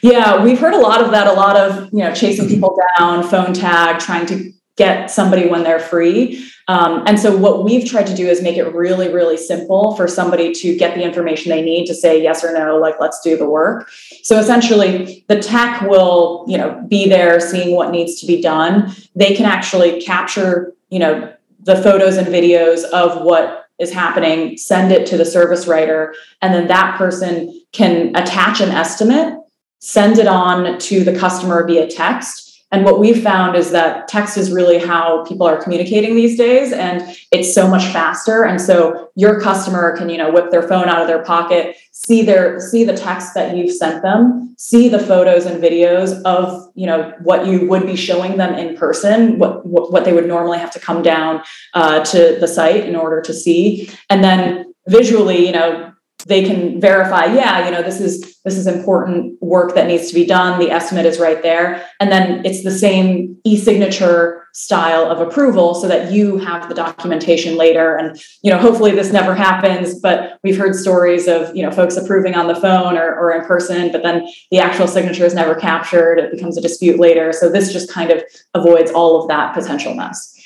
Yeah, 0.02 0.42
we've 0.42 0.58
heard 0.58 0.74
a 0.74 0.80
lot 0.80 1.02
of 1.02 1.10
that. 1.12 1.26
A 1.26 1.32
lot 1.32 1.56
of 1.56 1.92
you 1.92 2.00
know 2.00 2.14
chasing 2.14 2.48
people 2.48 2.76
down, 2.98 3.22
phone 3.22 3.52
tag, 3.52 4.00
trying 4.00 4.26
to 4.26 4.52
get 4.76 5.10
somebody 5.10 5.46
when 5.46 5.62
they're 5.62 5.78
free. 5.78 6.50
Um, 6.66 7.02
and 7.06 7.20
so 7.20 7.36
what 7.36 7.64
we've 7.64 7.84
tried 7.84 8.06
to 8.06 8.14
do 8.14 8.26
is 8.26 8.40
make 8.40 8.56
it 8.56 8.72
really, 8.72 9.12
really 9.12 9.36
simple 9.36 9.94
for 9.94 10.08
somebody 10.08 10.52
to 10.52 10.74
get 10.74 10.94
the 10.94 11.02
information 11.02 11.50
they 11.50 11.60
need 11.60 11.84
to 11.86 11.94
say 11.94 12.22
yes 12.22 12.42
or 12.42 12.54
no, 12.54 12.78
like 12.78 12.94
let's 12.98 13.20
do 13.20 13.36
the 13.36 13.48
work. 13.48 13.90
So 14.22 14.38
essentially 14.38 15.24
the 15.28 15.38
tech 15.38 15.82
will, 15.82 16.46
you 16.48 16.56
know, 16.56 16.82
be 16.88 17.08
there 17.08 17.40
seeing 17.40 17.74
what 17.74 17.90
needs 17.90 18.20
to 18.20 18.26
be 18.26 18.40
done. 18.40 18.94
They 19.14 19.34
can 19.34 19.44
actually 19.44 20.00
capture, 20.00 20.72
you 20.88 21.00
know, 21.00 21.34
the 21.58 21.76
photos 21.82 22.16
and 22.16 22.28
videos 22.28 22.84
of 22.84 23.22
what 23.22 23.66
is 23.80 23.92
happening, 23.92 24.56
send 24.56 24.92
it 24.92 25.06
to 25.06 25.16
the 25.16 25.24
service 25.24 25.66
writer, 25.66 26.14
and 26.42 26.54
then 26.54 26.68
that 26.68 26.96
person 26.98 27.62
can 27.72 28.14
attach 28.14 28.60
an 28.60 28.70
estimate, 28.70 29.38
send 29.78 30.18
it 30.18 30.26
on 30.26 30.78
to 30.78 31.02
the 31.02 31.18
customer 31.18 31.66
via 31.66 31.88
text 31.88 32.49
and 32.72 32.84
what 32.84 33.00
we've 33.00 33.22
found 33.22 33.56
is 33.56 33.72
that 33.72 34.06
text 34.06 34.38
is 34.38 34.52
really 34.52 34.78
how 34.78 35.24
people 35.24 35.46
are 35.46 35.60
communicating 35.60 36.14
these 36.14 36.38
days, 36.38 36.72
and 36.72 37.16
it's 37.32 37.52
so 37.52 37.68
much 37.68 37.84
faster. 37.86 38.44
And 38.44 38.60
so 38.60 39.10
your 39.16 39.40
customer 39.40 39.96
can, 39.96 40.08
you 40.08 40.16
know, 40.16 40.30
whip 40.30 40.50
their 40.50 40.62
phone 40.62 40.88
out 40.88 41.00
of 41.02 41.08
their 41.08 41.22
pocket, 41.22 41.76
see 41.90 42.22
their 42.22 42.60
see 42.60 42.84
the 42.84 42.96
text 42.96 43.34
that 43.34 43.56
you've 43.56 43.74
sent 43.74 44.02
them, 44.02 44.54
see 44.56 44.88
the 44.88 45.00
photos 45.00 45.46
and 45.46 45.62
videos 45.62 46.22
of, 46.22 46.70
you 46.74 46.86
know, 46.86 47.12
what 47.22 47.46
you 47.46 47.66
would 47.68 47.86
be 47.86 47.96
showing 47.96 48.36
them 48.36 48.54
in 48.54 48.76
person, 48.76 49.38
what 49.38 49.66
what, 49.66 50.04
they 50.04 50.12
would 50.12 50.28
normally 50.28 50.58
have 50.58 50.70
to 50.70 50.80
come 50.80 51.02
down 51.02 51.42
uh, 51.74 52.04
to 52.04 52.36
the 52.40 52.48
site 52.48 52.86
in 52.86 52.94
order 52.94 53.20
to 53.20 53.34
see, 53.34 53.90
and 54.08 54.22
then 54.22 54.72
visually, 54.88 55.46
you 55.46 55.52
know, 55.52 55.89
they 56.24 56.44
can 56.44 56.80
verify 56.80 57.26
yeah 57.26 57.64
you 57.64 57.70
know 57.70 57.82
this 57.82 58.00
is 58.00 58.30
this 58.44 58.56
is 58.56 58.66
important 58.66 59.36
work 59.42 59.74
that 59.74 59.86
needs 59.86 60.08
to 60.08 60.14
be 60.14 60.24
done. 60.24 60.58
The 60.58 60.70
estimate 60.70 61.04
is 61.04 61.18
right 61.18 61.42
there. 61.42 61.86
And 62.00 62.10
then 62.10 62.44
it's 62.46 62.64
the 62.64 62.70
same 62.70 63.38
e-signature 63.44 64.46
style 64.54 65.10
of 65.10 65.20
approval 65.20 65.74
so 65.74 65.86
that 65.86 66.10
you 66.10 66.38
have 66.38 66.68
the 66.68 66.74
documentation 66.74 67.56
later. 67.56 67.96
And 67.96 68.18
you 68.42 68.50
know 68.50 68.58
hopefully 68.58 68.92
this 68.92 69.12
never 69.12 69.34
happens 69.34 70.00
but 70.00 70.38
we've 70.42 70.56
heard 70.56 70.74
stories 70.74 71.28
of 71.28 71.54
you 71.54 71.62
know 71.62 71.70
folks 71.70 71.96
approving 71.96 72.34
on 72.34 72.48
the 72.48 72.54
phone 72.54 72.96
or, 72.96 73.14
or 73.14 73.32
in 73.32 73.44
person 73.44 73.92
but 73.92 74.02
then 74.02 74.26
the 74.50 74.58
actual 74.58 74.88
signature 74.88 75.24
is 75.24 75.34
never 75.34 75.54
captured. 75.54 76.18
It 76.18 76.32
becomes 76.32 76.56
a 76.56 76.60
dispute 76.60 76.98
later. 76.98 77.32
So 77.32 77.50
this 77.50 77.72
just 77.72 77.92
kind 77.92 78.10
of 78.10 78.22
avoids 78.54 78.90
all 78.90 79.20
of 79.20 79.28
that 79.28 79.54
potential 79.54 79.94
mess. 79.94 80.36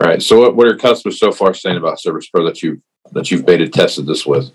All 0.00 0.08
right. 0.08 0.22
So 0.22 0.40
what, 0.40 0.56
what 0.56 0.66
are 0.66 0.76
customers 0.76 1.18
so 1.18 1.32
far 1.32 1.54
saying 1.54 1.78
about 1.78 2.00
service 2.00 2.28
pro 2.28 2.44
that 2.44 2.62
you 2.62 2.82
that 3.12 3.30
you've 3.30 3.46
beta 3.46 3.68
tested 3.68 4.06
this 4.06 4.26
with 4.26 4.50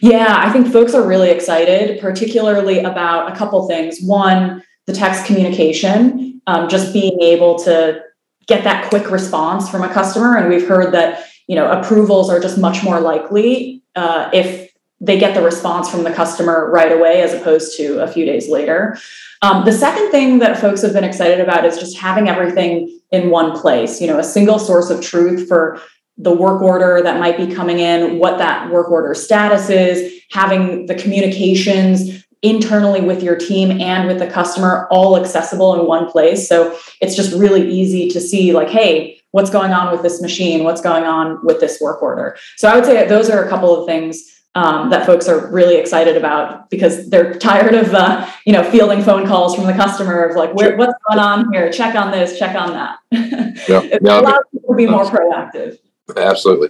yeah, 0.00 0.42
I 0.44 0.52
think 0.52 0.72
folks 0.72 0.94
are 0.94 1.06
really 1.06 1.30
excited, 1.30 2.00
particularly 2.00 2.80
about 2.80 3.32
a 3.32 3.36
couple 3.36 3.66
things. 3.66 4.00
One, 4.00 4.62
the 4.86 4.92
text 4.92 5.26
communication, 5.26 6.40
um, 6.46 6.68
just 6.68 6.92
being 6.92 7.20
able 7.20 7.58
to 7.60 8.02
get 8.46 8.64
that 8.64 8.88
quick 8.88 9.10
response 9.10 9.68
from 9.68 9.82
a 9.82 9.92
customer. 9.92 10.36
And 10.36 10.48
we've 10.48 10.66
heard 10.66 10.92
that 10.94 11.26
you 11.46 11.56
know 11.56 11.70
approvals 11.70 12.30
are 12.30 12.40
just 12.40 12.58
much 12.58 12.82
more 12.82 13.00
likely 13.00 13.82
uh, 13.94 14.30
if 14.32 14.72
they 15.00 15.18
get 15.18 15.34
the 15.34 15.42
response 15.42 15.90
from 15.90 16.04
the 16.04 16.12
customer 16.12 16.70
right 16.70 16.92
away 16.92 17.20
as 17.20 17.34
opposed 17.34 17.76
to 17.76 18.02
a 18.02 18.08
few 18.08 18.24
days 18.24 18.48
later. 18.48 18.96
Um, 19.42 19.64
the 19.64 19.72
second 19.72 20.10
thing 20.10 20.38
that 20.38 20.58
folks 20.58 20.80
have 20.82 20.94
been 20.94 21.04
excited 21.04 21.40
about 21.40 21.66
is 21.66 21.78
just 21.78 21.98
having 21.98 22.28
everything 22.28 22.98
in 23.12 23.30
one 23.30 23.58
place. 23.58 24.00
You 24.00 24.06
know, 24.06 24.18
a 24.18 24.24
single 24.24 24.58
source 24.58 24.88
of 24.88 25.02
truth 25.02 25.46
for 25.46 25.80
the 26.18 26.32
work 26.32 26.62
order 26.62 27.02
that 27.02 27.20
might 27.20 27.36
be 27.36 27.54
coming 27.54 27.78
in, 27.78 28.18
what 28.18 28.38
that 28.38 28.70
work 28.70 28.90
order 28.90 29.14
status 29.14 29.68
is, 29.68 30.22
having 30.30 30.86
the 30.86 30.94
communications 30.94 32.24
internally 32.42 33.00
with 33.00 33.22
your 33.22 33.36
team 33.36 33.80
and 33.80 34.06
with 34.06 34.18
the 34.18 34.26
customer 34.26 34.86
all 34.90 35.16
accessible 35.16 35.78
in 35.78 35.86
one 35.86 36.10
place. 36.10 36.48
So 36.48 36.78
it's 37.00 37.16
just 37.16 37.32
really 37.34 37.68
easy 37.68 38.08
to 38.10 38.20
see, 38.20 38.52
like, 38.52 38.68
hey, 38.68 39.20
what's 39.32 39.50
going 39.50 39.72
on 39.72 39.92
with 39.92 40.02
this 40.02 40.22
machine? 40.22 40.64
What's 40.64 40.80
going 40.80 41.04
on 41.04 41.44
with 41.44 41.60
this 41.60 41.80
work 41.80 42.02
order? 42.02 42.36
So 42.56 42.68
I 42.68 42.74
would 42.74 42.84
say 42.84 43.06
those 43.06 43.28
are 43.28 43.44
a 43.44 43.48
couple 43.48 43.78
of 43.78 43.86
things 43.86 44.36
um, 44.56 44.88
that 44.88 45.04
folks 45.04 45.28
are 45.28 45.50
really 45.52 45.76
excited 45.76 46.16
about 46.16 46.70
because 46.70 47.10
they're 47.10 47.34
tired 47.38 47.74
of 47.74 47.94
uh, 47.94 48.28
you 48.46 48.52
know 48.52 48.64
fielding 48.64 49.02
phone 49.02 49.26
calls 49.26 49.54
from 49.54 49.66
the 49.66 49.74
customer 49.74 50.24
of 50.24 50.34
like 50.34 50.54
what's 50.54 50.94
going 51.08 51.20
on 51.20 51.52
here 51.52 51.70
check 51.70 51.94
on 51.94 52.10
this 52.10 52.38
check 52.38 52.56
on 52.56 52.70
that 52.72 52.98
yeah. 53.68 53.82
it 53.82 54.02
allows 54.02 54.42
people 54.50 54.70
to 54.70 54.76
be 54.76 54.86
more 54.86 55.04
proactive 55.04 55.78
Absolutely. 56.14 56.68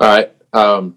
All 0.00 0.08
right. 0.08 0.32
Um, 0.52 0.96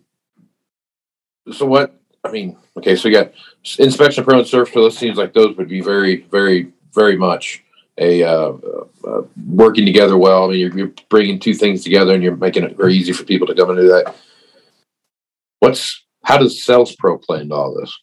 so 1.51 1.65
what? 1.65 1.99
I 2.23 2.31
mean, 2.31 2.57
okay. 2.77 2.95
So 2.95 3.09
we 3.09 3.13
got 3.13 3.33
inspection 3.79 4.23
pro 4.23 4.39
and 4.39 4.47
service 4.47 4.71
pro. 4.71 4.83
Those 4.83 4.97
seems 4.97 5.17
like 5.17 5.33
those 5.33 5.55
would 5.57 5.69
be 5.69 5.81
very, 5.81 6.21
very, 6.31 6.71
very 6.93 7.17
much 7.17 7.63
a 7.97 8.23
uh, 8.23 8.53
uh, 9.07 9.21
working 9.47 9.85
together 9.85 10.17
well. 10.17 10.45
I 10.45 10.47
mean, 10.49 10.59
you're, 10.59 10.77
you're, 10.77 10.93
bringing 11.09 11.39
two 11.39 11.53
things 11.53 11.83
together, 11.83 12.13
and 12.13 12.23
you're 12.23 12.35
making 12.35 12.63
it 12.63 12.77
very 12.77 12.95
easy 12.95 13.11
for 13.11 13.23
people 13.23 13.47
to 13.47 13.55
come 13.55 13.69
and 13.69 13.79
do 13.79 13.87
that. 13.87 14.15
What's 15.59 16.03
how 16.23 16.37
does 16.37 16.63
sales 16.63 16.95
pro 16.95 17.17
play 17.17 17.41
into 17.41 17.55
all 17.55 17.73
this? 17.73 17.95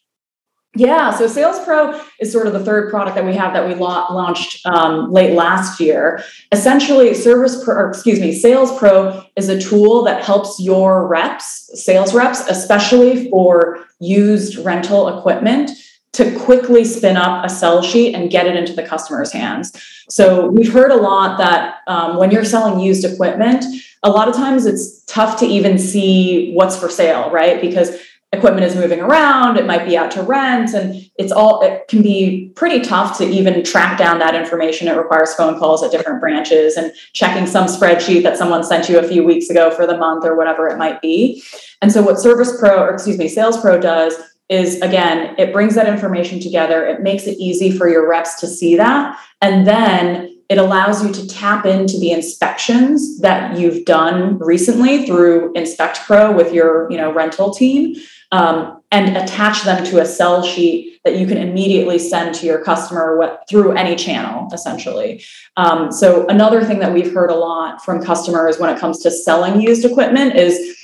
Yeah, 0.75 1.09
so 1.11 1.25
Sales 1.25 1.57
Pro 1.65 1.99
is 2.19 2.31
sort 2.31 2.45
of 2.45 2.53
the 2.53 2.63
third 2.63 2.91
product 2.91 3.15
that 3.15 3.25
we 3.25 3.33
have 3.33 3.53
that 3.53 3.67
we 3.67 3.73
la- 3.73 4.13
launched 4.13 4.63
um, 4.67 5.11
late 5.11 5.33
last 5.33 5.79
year. 5.79 6.23
Essentially, 6.51 7.15
Service 7.15 7.63
Pro, 7.63 7.89
excuse 7.89 8.19
me, 8.19 8.31
Sales 8.31 8.77
Pro 8.77 9.23
is 9.35 9.49
a 9.49 9.59
tool 9.59 10.03
that 10.03 10.23
helps 10.23 10.59
your 10.59 11.07
reps, 11.07 11.71
sales 11.73 12.13
reps, 12.13 12.41
especially 12.47 13.29
for 13.31 13.83
used 13.99 14.63
rental 14.63 15.17
equipment, 15.17 15.71
to 16.13 16.37
quickly 16.37 16.83
spin 16.83 17.17
up 17.17 17.43
a 17.43 17.49
sell 17.49 17.81
sheet 17.81 18.13
and 18.13 18.29
get 18.29 18.45
it 18.45 18.55
into 18.55 18.73
the 18.73 18.83
customer's 18.83 19.31
hands. 19.31 19.71
So 20.09 20.47
we've 20.49 20.71
heard 20.71 20.91
a 20.91 20.95
lot 20.95 21.39
that 21.39 21.77
um, 21.87 22.17
when 22.17 22.29
you're 22.29 22.45
selling 22.45 22.79
used 22.79 23.05
equipment, 23.05 23.65
a 24.03 24.09
lot 24.09 24.27
of 24.27 24.35
times 24.35 24.65
it's 24.65 25.03
tough 25.05 25.39
to 25.39 25.45
even 25.45 25.77
see 25.77 26.53
what's 26.53 26.77
for 26.77 26.89
sale, 26.89 27.29
right? 27.31 27.59
Because 27.59 27.99
equipment 28.31 28.63
is 28.63 28.75
moving 28.75 29.01
around 29.01 29.57
it 29.57 29.65
might 29.65 29.85
be 29.85 29.97
out 29.97 30.11
to 30.11 30.21
rent 30.21 30.73
and 30.73 31.09
it's 31.17 31.31
all 31.31 31.61
it 31.61 31.87
can 31.87 32.01
be 32.01 32.51
pretty 32.55 32.79
tough 32.79 33.17
to 33.17 33.27
even 33.27 33.63
track 33.63 33.97
down 33.97 34.19
that 34.19 34.35
information. 34.35 34.87
It 34.87 34.95
requires 34.95 35.33
phone 35.33 35.59
calls 35.59 35.83
at 35.83 35.91
different 35.91 36.21
branches 36.21 36.77
and 36.77 36.93
checking 37.13 37.47
some 37.47 37.65
spreadsheet 37.65 38.23
that 38.23 38.37
someone 38.37 38.63
sent 38.63 38.87
you 38.87 38.99
a 38.99 39.07
few 39.07 39.23
weeks 39.23 39.49
ago 39.49 39.71
for 39.71 39.87
the 39.87 39.97
month 39.97 40.25
or 40.25 40.37
whatever 40.37 40.67
it 40.67 40.77
might 40.77 41.01
be. 41.01 41.43
And 41.81 41.91
so 41.91 42.01
what 42.01 42.19
service 42.19 42.57
pro 42.59 42.83
or 42.83 42.93
excuse 42.93 43.17
me 43.17 43.27
sales 43.27 43.59
pro 43.59 43.79
does 43.79 44.13
is 44.47 44.79
again 44.81 45.35
it 45.37 45.51
brings 45.51 45.75
that 45.75 45.87
information 45.87 46.39
together 46.39 46.85
it 46.85 47.01
makes 47.01 47.27
it 47.27 47.37
easy 47.37 47.71
for 47.71 47.87
your 47.87 48.09
reps 48.09 48.39
to 48.39 48.47
see 48.47 48.75
that 48.75 49.17
and 49.41 49.67
then 49.67 50.35
it 50.49 50.57
allows 50.57 51.05
you 51.05 51.13
to 51.13 51.27
tap 51.27 51.67
into 51.67 51.99
the 51.99 52.11
inspections 52.11 53.19
that 53.19 53.59
you've 53.59 53.85
done 53.85 54.39
recently 54.39 55.05
through 55.05 55.53
inspect 55.53 55.99
pro 56.07 56.31
with 56.31 56.51
your 56.51 56.89
you 56.91 56.97
know 56.97 57.13
rental 57.13 57.53
team 57.53 57.95
um, 58.31 58.81
and 58.91 59.15
attach 59.17 59.63
them 59.63 59.83
to 59.85 60.01
a 60.01 60.05
sell 60.05 60.43
sheet 60.43 60.99
that 61.05 61.17
you 61.17 61.25
can 61.25 61.37
immediately 61.37 61.97
send 61.97 62.35
to 62.35 62.45
your 62.45 62.63
customer 62.63 63.39
through 63.49 63.71
any 63.73 63.95
channel, 63.95 64.49
essentially. 64.53 65.23
Um, 65.57 65.91
so, 65.91 66.27
another 66.27 66.63
thing 66.63 66.79
that 66.79 66.93
we've 66.93 67.13
heard 67.13 67.31
a 67.31 67.35
lot 67.35 67.83
from 67.83 68.03
customers 68.03 68.59
when 68.59 68.75
it 68.75 68.79
comes 68.79 68.99
to 68.99 69.11
selling 69.11 69.61
used 69.61 69.85
equipment 69.85 70.35
is 70.35 70.77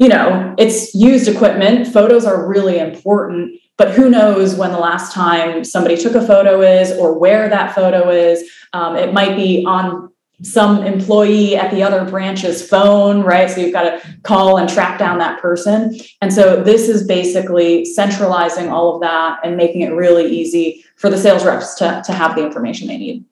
you 0.00 0.08
know, 0.08 0.54
it's 0.56 0.94
used 0.94 1.28
equipment. 1.28 1.86
Photos 1.86 2.24
are 2.24 2.48
really 2.48 2.78
important, 2.78 3.60
but 3.76 3.90
who 3.90 4.08
knows 4.08 4.54
when 4.54 4.72
the 4.72 4.78
last 4.78 5.12
time 5.12 5.62
somebody 5.62 5.94
took 5.94 6.14
a 6.14 6.26
photo 6.26 6.62
is 6.62 6.90
or 6.92 7.18
where 7.18 7.50
that 7.50 7.74
photo 7.74 8.08
is. 8.08 8.50
Um, 8.72 8.96
it 8.96 9.12
might 9.12 9.36
be 9.36 9.62
on 9.66 10.10
some 10.42 10.84
employee 10.84 11.56
at 11.56 11.70
the 11.70 11.82
other 11.82 12.04
branch's 12.08 12.66
phone, 12.66 13.22
right? 13.22 13.50
So 13.50 13.60
you've 13.60 13.72
got 13.72 13.82
to 13.82 14.18
call 14.22 14.56
and 14.56 14.68
track 14.68 14.98
down 14.98 15.18
that 15.18 15.40
person. 15.40 15.98
And 16.22 16.32
so 16.32 16.62
this 16.62 16.88
is 16.88 17.06
basically 17.06 17.84
centralizing 17.84 18.68
all 18.68 18.94
of 18.94 19.02
that 19.02 19.40
and 19.44 19.56
making 19.56 19.82
it 19.82 19.90
really 19.90 20.26
easy 20.30 20.84
for 20.96 21.10
the 21.10 21.18
sales 21.18 21.44
reps 21.44 21.74
to, 21.74 22.02
to 22.06 22.12
have 22.12 22.34
the 22.34 22.44
information 22.44 22.88
they 22.88 22.96
need. 22.96 23.24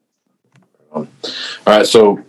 All 0.93 1.07
right. 1.67 1.87
So 1.87 2.23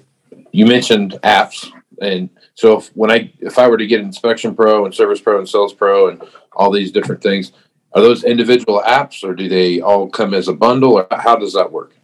you 0.52 0.66
mentioned 0.66 1.20
apps. 1.24 1.72
And 2.02 2.30
so 2.54 2.78
if, 2.78 2.88
when 2.96 3.12
I, 3.12 3.32
if 3.40 3.58
I 3.58 3.68
were 3.68 3.78
to 3.78 3.88
get 3.88 4.00
Inspection 4.00 4.56
Pro 4.56 4.86
and 4.86 4.96
Service 4.96 5.20
Pro 5.20 5.38
and 5.40 5.48
Sales 5.48 5.74
Pro 5.74 6.10
and 6.10 6.24
all 6.54 6.72
these 6.72 6.92
different 6.92 7.22
things, 7.22 7.52
are 7.94 8.02
those 8.02 8.24
individual 8.24 8.82
apps 8.86 9.24
or 9.24 9.34
do 9.34 9.50
they 9.50 9.82
all 9.82 10.10
come 10.10 10.34
as 10.34 10.48
a 10.48 10.54
bundle 10.54 10.94
or 10.94 11.08
how 11.12 11.36
does 11.36 11.54
that 11.54 11.72
work? 11.72 11.96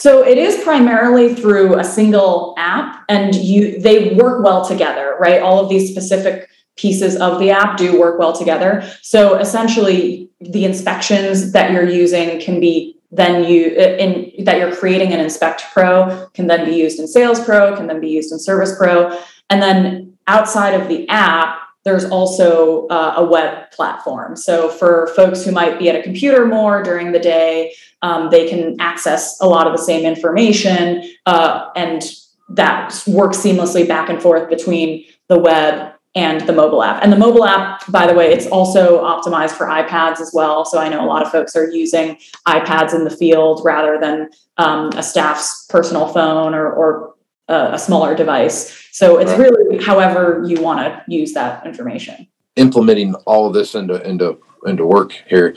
So 0.00 0.26
it 0.26 0.38
is 0.38 0.64
primarily 0.64 1.34
through 1.34 1.78
a 1.78 1.84
single 1.84 2.54
app 2.56 3.04
and 3.10 3.34
you 3.34 3.78
they 3.78 4.14
work 4.14 4.42
well 4.42 4.64
together, 4.64 5.14
right? 5.20 5.42
All 5.42 5.60
of 5.60 5.68
these 5.68 5.90
specific 5.90 6.48
pieces 6.76 7.16
of 7.16 7.38
the 7.38 7.50
app 7.50 7.76
do 7.76 8.00
work 8.00 8.18
well 8.18 8.32
together. 8.32 8.82
So 9.02 9.36
essentially 9.36 10.30
the 10.40 10.64
inspections 10.64 11.52
that 11.52 11.70
you're 11.72 11.88
using 11.88 12.40
can 12.40 12.60
be 12.60 12.96
then 13.12 13.44
you 13.44 13.74
uh, 13.76 13.96
in 13.98 14.44
that 14.44 14.58
you're 14.58 14.74
creating 14.74 15.12
an 15.12 15.20
inspect 15.20 15.64
pro 15.72 16.28
can 16.32 16.46
then 16.46 16.64
be 16.64 16.76
used 16.76 16.98
in 16.98 17.06
sales 17.06 17.44
pro 17.44 17.76
can 17.76 17.86
then 17.86 18.00
be 18.00 18.08
used 18.08 18.32
in 18.32 18.38
service 18.38 18.74
pro 18.78 19.18
and 19.50 19.60
then 19.60 20.16
outside 20.28 20.80
of 20.80 20.88
the 20.88 21.06
app 21.08 21.59
there's 21.84 22.04
also 22.06 22.86
uh, 22.88 23.14
a 23.16 23.24
web 23.24 23.70
platform. 23.70 24.36
So 24.36 24.68
for 24.68 25.08
folks 25.16 25.44
who 25.44 25.52
might 25.52 25.78
be 25.78 25.88
at 25.88 25.96
a 25.96 26.02
computer 26.02 26.46
more 26.46 26.82
during 26.82 27.12
the 27.12 27.18
day, 27.18 27.74
um, 28.02 28.30
they 28.30 28.48
can 28.48 28.76
access 28.80 29.40
a 29.40 29.46
lot 29.46 29.66
of 29.66 29.72
the 29.76 29.82
same 29.82 30.04
information 30.04 31.10
uh, 31.26 31.70
and 31.76 32.02
that 32.50 33.02
works 33.06 33.38
seamlessly 33.38 33.86
back 33.86 34.08
and 34.08 34.20
forth 34.20 34.48
between 34.48 35.04
the 35.28 35.38
web 35.38 35.94
and 36.16 36.40
the 36.48 36.52
mobile 36.52 36.82
app. 36.82 37.02
And 37.02 37.12
the 37.12 37.16
mobile 37.16 37.44
app, 37.44 37.86
by 37.90 38.06
the 38.06 38.14
way, 38.14 38.32
it's 38.32 38.46
also 38.48 39.02
optimized 39.04 39.52
for 39.52 39.66
iPads 39.66 40.20
as 40.20 40.32
well. 40.34 40.64
So 40.64 40.78
I 40.78 40.88
know 40.88 41.04
a 41.04 41.06
lot 41.06 41.22
of 41.22 41.30
folks 41.30 41.54
are 41.54 41.70
using 41.70 42.18
iPads 42.48 42.92
in 42.92 43.04
the 43.04 43.10
field 43.10 43.62
rather 43.64 43.96
than 44.00 44.30
um, 44.56 44.90
a 44.96 45.04
staff's 45.04 45.66
personal 45.68 46.08
phone 46.08 46.52
or, 46.52 46.70
or 46.72 47.14
a, 47.50 47.74
a 47.74 47.78
smaller 47.78 48.14
device. 48.14 48.88
So 48.92 49.18
it's 49.18 49.32
really 49.32 49.82
however 49.82 50.42
you 50.46 50.60
want 50.60 50.80
to 50.80 51.02
use 51.12 51.32
that 51.34 51.66
information. 51.66 52.26
Implementing 52.56 53.14
all 53.26 53.46
of 53.46 53.54
this 53.54 53.74
into 53.74 54.02
into 54.08 54.38
into 54.66 54.86
work 54.86 55.12
here. 55.28 55.56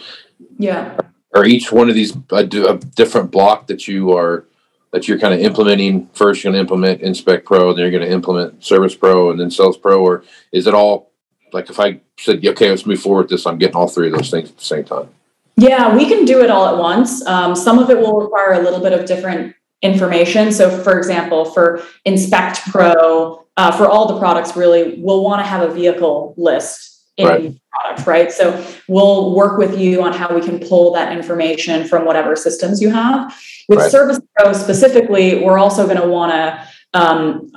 Yeah. 0.57 0.97
Are 1.35 1.45
each 1.45 1.71
one 1.71 1.89
of 1.89 1.95
these 1.95 2.15
a, 2.31 2.35
a 2.35 2.77
different 2.77 3.31
block 3.31 3.67
that 3.67 3.87
you 3.87 4.11
are 4.11 4.45
that 4.91 5.07
you're 5.07 5.19
kind 5.19 5.33
of 5.33 5.39
implementing 5.39 6.07
first? 6.13 6.43
You're 6.43 6.53
going 6.53 6.59
to 6.59 6.61
implement 6.61 7.01
Inspect 7.01 7.45
Pro, 7.45 7.73
then 7.73 7.81
you're 7.81 7.91
going 7.91 8.03
to 8.03 8.11
implement 8.11 8.63
Service 8.63 8.95
Pro, 8.95 9.31
and 9.31 9.39
then 9.39 9.49
Sales 9.49 9.77
Pro, 9.77 9.99
or 10.03 10.23
is 10.51 10.67
it 10.67 10.73
all 10.73 11.11
like 11.51 11.69
if 11.69 11.79
I 11.79 11.99
said, 12.19 12.45
okay, 12.45 12.69
let's 12.69 12.85
move 12.85 12.99
forward 12.99 13.23
with 13.23 13.31
this, 13.31 13.45
I'm 13.45 13.57
getting 13.57 13.75
all 13.75 13.87
three 13.87 14.07
of 14.07 14.13
those 14.13 14.31
things 14.31 14.49
at 14.49 14.57
the 14.57 14.63
same 14.63 14.83
time? 14.83 15.09
Yeah, 15.55 15.95
we 15.95 16.07
can 16.07 16.25
do 16.25 16.41
it 16.41 16.49
all 16.49 16.67
at 16.67 16.77
once. 16.77 17.25
Um, 17.27 17.55
some 17.55 17.77
of 17.77 17.89
it 17.91 17.99
will 17.99 18.19
require 18.19 18.53
a 18.53 18.59
little 18.59 18.79
bit 18.79 18.91
of 18.91 19.05
different 19.05 19.55
information. 19.83 20.51
So, 20.51 20.69
for 20.81 20.97
example, 20.97 21.45
for 21.45 21.83
Inspect 22.05 22.61
Pro, 22.71 23.45
uh, 23.57 23.71
for 23.71 23.87
all 23.87 24.07
the 24.07 24.17
products, 24.17 24.55
really, 24.55 24.99
we'll 24.99 25.23
want 25.23 25.41
to 25.41 25.45
have 25.45 25.69
a 25.69 25.71
vehicle 25.71 26.33
list 26.37 26.89
in 27.17 27.27
right. 27.27 27.61
product, 27.71 28.07
right? 28.07 28.31
So, 28.31 28.65
we'll 28.87 29.35
work 29.35 29.59
with 29.59 29.77
you 29.77 30.01
on 30.01 30.13
how 30.13 30.33
we 30.33 30.41
can 30.41 30.59
pull 30.59 30.93
that 30.93 31.15
information 31.15 31.87
from 31.87 32.05
whatever 32.05 32.35
systems 32.35 32.81
you 32.81 32.89
have. 32.89 33.37
With 33.69 33.79
right. 33.79 33.91
Service 33.91 34.19
Pro 34.35 34.53
specifically, 34.53 35.43
we're 35.43 35.59
also 35.59 35.85
going 35.85 36.01
to 36.01 36.07
want 36.07 36.31
to 36.31 36.67
um, 36.99 37.51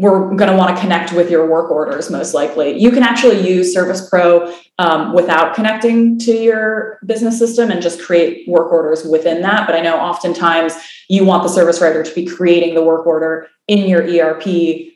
we're 0.00 0.34
going 0.36 0.50
to 0.50 0.56
want 0.56 0.74
to 0.74 0.80
connect 0.80 1.12
with 1.12 1.28
your 1.28 1.46
work 1.46 1.70
orders 1.70 2.08
most 2.08 2.32
likely. 2.32 2.78
You 2.78 2.92
can 2.92 3.02
actually 3.02 3.46
use 3.46 3.72
Service 3.72 4.08
Pro 4.08 4.54
um, 4.78 5.12
without 5.12 5.54
connecting 5.56 6.18
to 6.20 6.32
your 6.32 7.00
business 7.04 7.36
system 7.36 7.70
and 7.70 7.82
just 7.82 8.00
create 8.00 8.48
work 8.48 8.72
orders 8.72 9.04
within 9.04 9.42
that. 9.42 9.66
But 9.66 9.74
I 9.74 9.80
know 9.80 9.98
oftentimes 9.98 10.74
you 11.08 11.24
want 11.24 11.42
the 11.42 11.48
service 11.48 11.80
writer 11.80 12.04
to 12.04 12.14
be 12.14 12.24
creating 12.24 12.74
the 12.74 12.84
work 12.84 13.06
order 13.06 13.48
in 13.66 13.88
your 13.88 14.02
ERP, 14.02 14.44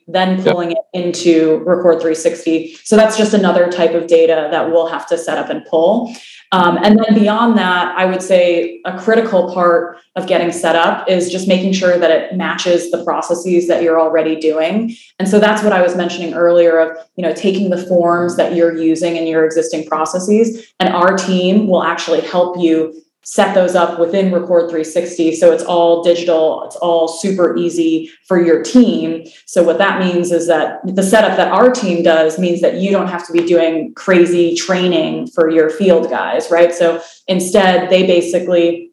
then 0.07 0.43
pulling 0.43 0.71
yep. 0.71 0.79
it 0.93 1.05
into 1.05 1.59
Record 1.67 1.95
360. 1.95 2.77
So 2.85 2.97
that's 2.97 3.19
just 3.19 3.35
another 3.35 3.71
type 3.71 3.93
of 3.93 4.07
data 4.07 4.49
that 4.51 4.71
we'll 4.71 4.87
have 4.87 5.07
to 5.09 5.19
set 5.19 5.37
up 5.37 5.51
and 5.51 5.65
pull. 5.67 6.15
Um, 6.53 6.79
and 6.83 6.99
then 6.99 7.15
beyond 7.15 7.57
that, 7.57 7.97
I 7.97 8.05
would 8.05 8.23
say 8.23 8.81
a 8.85 8.99
critical 8.99 9.53
part 9.55 9.99
of 10.17 10.27
getting 10.27 10.53
set 10.53 10.77
up 10.77 11.09
is 11.09 11.31
just 11.33 11.49
making 11.49 11.73
sure 11.73 11.99
that 11.99 12.11
it 12.11 12.37
matches 12.37 12.91
the 12.91 13.03
processes 13.05 13.69
that 13.69 13.83
you're 13.83 13.99
already 13.99 14.37
doing. 14.37 14.91
And 15.18 15.28
so 15.28 15.38
that's 15.38 15.62
what 15.62 15.72
I 15.72 15.83
was 15.83 15.96
mentioning 15.96 16.35
earlier 16.35 16.78
of, 16.78 16.96
you 17.16 17.22
know, 17.22 17.33
taking 17.35 17.70
the 17.70 17.78
forms 17.87 18.37
that 18.37 18.55
you're 18.55 18.76
using 18.76 19.16
in 19.16 19.26
your 19.26 19.44
existing 19.44 19.87
processes 19.87 20.66
and 20.81 20.94
our 20.94 21.16
team 21.16 21.68
will 21.68 21.83
actually 21.83 22.20
help 22.20 22.59
you 22.59 23.02
set 23.24 23.55
those 23.55 23.76
up 23.76 24.00
within 24.00 24.33
Record 24.33 24.62
360. 24.62 25.37
So 25.37 25.52
it's 25.52 25.62
all 25.62 26.02
digital, 26.02 26.64
it's 26.64 26.76
all 26.76 27.07
super 27.07 27.57
easy 27.57 28.11
for 28.26 28.44
your 28.44 28.62
team. 28.62 29.24
So 29.46 29.62
what 29.62 29.78
that 29.78 30.00
means 30.00 30.33
is 30.33 30.48
that 30.48 30.81
the 30.85 31.02
setup 31.02 31.37
that 31.37 31.52
our 31.52 31.70
team 31.70 32.02
does 32.02 32.38
means 32.38 32.61
that 32.62 32.76
you 32.76 32.90
don't 32.90 33.07
have 33.07 33.24
to 33.26 33.33
be 33.33 33.46
doing 33.46 33.94
crazy 33.94 34.57
training 34.57 35.28
for 35.28 35.48
your 35.48 35.70
field 35.70 36.11
guys, 36.11 36.50
right? 36.50 36.74
So 36.74 37.00
instead, 37.28 37.90
they 37.90 38.07
basically 38.07 38.90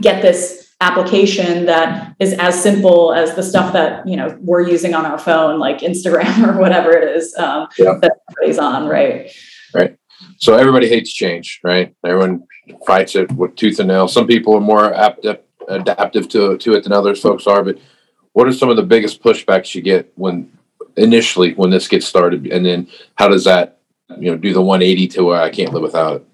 get 0.00 0.20
this 0.20 0.69
application 0.80 1.66
that 1.66 2.16
is 2.18 2.32
as 2.34 2.60
simple 2.60 3.12
as 3.12 3.34
the 3.34 3.42
stuff 3.42 3.72
that 3.72 4.06
you 4.06 4.16
know 4.16 4.36
we're 4.40 4.66
using 4.66 4.94
on 4.94 5.04
our 5.04 5.18
phone 5.18 5.58
like 5.58 5.80
instagram 5.80 6.46
or 6.48 6.58
whatever 6.58 6.90
it 6.90 7.16
is 7.16 7.36
um, 7.36 7.68
yeah. 7.78 7.98
that 8.00 8.12
everybody's 8.30 8.58
on 8.58 8.88
right 8.88 9.30
right 9.74 9.96
so 10.38 10.56
everybody 10.56 10.88
hates 10.88 11.12
change 11.12 11.60
right 11.62 11.94
everyone 12.04 12.42
fights 12.86 13.14
it 13.16 13.30
with 13.32 13.56
tooth 13.56 13.78
and 13.78 13.88
nail. 13.88 14.08
Some 14.08 14.26
people 14.26 14.54
are 14.54 14.60
more 14.60 14.92
apt, 14.94 15.26
adaptive 15.68 16.28
to 16.30 16.56
to 16.58 16.74
it 16.74 16.84
than 16.84 16.92
others 16.92 17.20
folks 17.20 17.46
are. 17.46 17.62
But 17.62 17.78
what 18.32 18.46
are 18.46 18.52
some 18.52 18.70
of 18.70 18.76
the 18.76 18.82
biggest 18.82 19.22
pushbacks 19.22 19.74
you 19.74 19.82
get 19.82 20.12
when 20.16 20.50
initially 20.96 21.54
when 21.54 21.70
this 21.70 21.88
gets 21.88 22.06
started, 22.06 22.46
and 22.46 22.64
then 22.64 22.88
how 23.16 23.28
does 23.28 23.44
that 23.44 23.80
you 24.18 24.30
know 24.30 24.36
do 24.36 24.52
the 24.52 24.62
180 24.62 25.08
to 25.08 25.24
where 25.24 25.40
I 25.40 25.50
can't 25.50 25.72
live 25.72 25.82
without 25.82 26.16
it? 26.16 26.26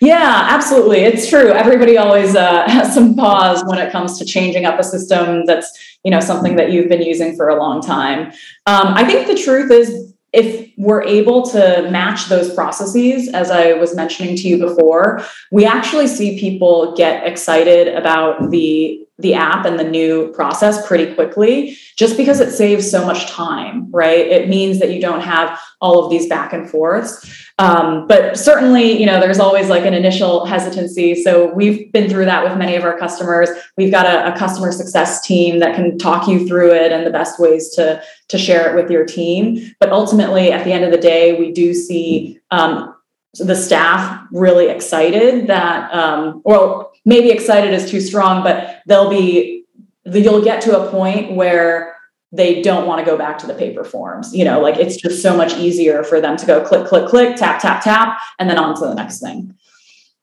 Yeah, 0.00 0.46
absolutely. 0.50 0.98
It's 1.00 1.28
true. 1.28 1.50
Everybody 1.50 1.96
always 1.96 2.36
uh, 2.36 2.68
has 2.68 2.94
some 2.94 3.16
pause 3.16 3.64
when 3.66 3.78
it 3.78 3.90
comes 3.90 4.18
to 4.18 4.24
changing 4.24 4.64
up 4.64 4.78
a 4.78 4.84
system 4.84 5.44
that's 5.46 5.98
you 6.04 6.10
know 6.10 6.20
something 6.20 6.56
that 6.56 6.70
you've 6.70 6.88
been 6.88 7.02
using 7.02 7.36
for 7.36 7.48
a 7.48 7.58
long 7.58 7.82
time. 7.82 8.32
Um, 8.66 8.94
I 8.94 9.04
think 9.04 9.26
the 9.26 9.34
truth 9.34 9.70
is 9.70 10.14
if 10.32 10.70
we're 10.76 11.02
able 11.02 11.42
to 11.50 11.88
match 11.90 12.26
those 12.28 12.52
processes, 12.54 13.28
as 13.28 13.50
I 13.50 13.72
was 13.72 13.96
mentioning 13.96 14.36
to 14.36 14.42
you 14.48 14.58
before, 14.58 15.24
we 15.50 15.64
actually 15.64 16.06
see 16.06 16.38
people 16.38 16.94
get 16.94 17.26
excited 17.26 17.88
about 17.88 18.50
the 18.50 19.07
the 19.18 19.34
app 19.34 19.66
and 19.66 19.78
the 19.78 19.84
new 19.84 20.32
process 20.32 20.86
pretty 20.86 21.14
quickly 21.14 21.76
just 21.96 22.16
because 22.16 22.40
it 22.40 22.52
saves 22.52 22.88
so 22.88 23.04
much 23.04 23.26
time 23.26 23.78
right? 23.90 24.26
It 24.26 24.48
means 24.48 24.78
that 24.78 24.92
you 24.92 25.00
don't 25.00 25.20
have 25.20 25.58
all 25.80 26.04
of 26.04 26.10
these 26.10 26.28
back 26.28 26.52
and 26.52 26.68
forths. 26.68 27.46
Um, 27.58 28.06
but 28.06 28.38
certainly 28.38 28.98
you 28.98 29.06
know 29.06 29.18
there's 29.20 29.40
always 29.40 29.68
like 29.68 29.84
an 29.84 29.94
initial 29.94 30.44
hesitancy. 30.46 31.20
So 31.22 31.52
we've 31.54 31.90
been 31.92 32.08
through 32.08 32.26
that 32.26 32.44
with 32.44 32.56
many 32.56 32.76
of 32.76 32.84
our 32.84 32.96
customers. 32.98 33.48
We've 33.76 33.90
got 33.90 34.06
a, 34.06 34.32
a 34.32 34.38
customer 34.38 34.72
success 34.72 35.20
team 35.26 35.58
that 35.60 35.74
can 35.74 35.98
talk 35.98 36.28
you 36.28 36.46
through 36.46 36.72
it 36.72 36.92
and 36.92 37.06
the 37.06 37.10
best 37.10 37.40
ways 37.40 37.70
to 37.70 38.02
to 38.28 38.38
share 38.38 38.70
it 38.70 38.80
with 38.80 38.90
your 38.90 39.04
team. 39.04 39.74
But 39.80 39.90
ultimately 39.90 40.52
at 40.52 40.64
the 40.64 40.72
end 40.72 40.84
of 40.84 40.92
the 40.92 40.98
day 40.98 41.38
we 41.38 41.52
do 41.52 41.74
see 41.74 42.38
um, 42.50 42.94
the 43.34 43.54
staff 43.54 44.26
really 44.32 44.68
excited 44.68 45.46
that 45.48 45.92
um, 45.94 46.40
well 46.44 46.88
maybe 47.08 47.30
excited 47.30 47.72
is 47.72 47.90
too 47.90 48.00
strong, 48.00 48.42
but 48.42 48.82
they'll 48.86 49.08
be, 49.08 49.64
you'll 50.04 50.44
get 50.44 50.60
to 50.60 50.78
a 50.78 50.90
point 50.90 51.34
where 51.34 51.96
they 52.30 52.60
don't 52.60 52.86
want 52.86 52.98
to 52.98 53.10
go 53.10 53.16
back 53.16 53.38
to 53.38 53.46
the 53.46 53.54
paper 53.54 53.82
forms. 53.82 54.34
You 54.36 54.44
know, 54.44 54.60
like 54.60 54.76
it's 54.76 54.96
just 54.96 55.22
so 55.22 55.34
much 55.34 55.56
easier 55.56 56.04
for 56.04 56.20
them 56.20 56.36
to 56.36 56.44
go 56.44 56.62
click, 56.62 56.86
click, 56.86 57.08
click, 57.08 57.36
tap, 57.36 57.62
tap, 57.62 57.82
tap, 57.82 58.18
and 58.38 58.48
then 58.48 58.58
on 58.58 58.74
to 58.74 58.86
the 58.86 58.94
next 58.94 59.20
thing. 59.20 59.54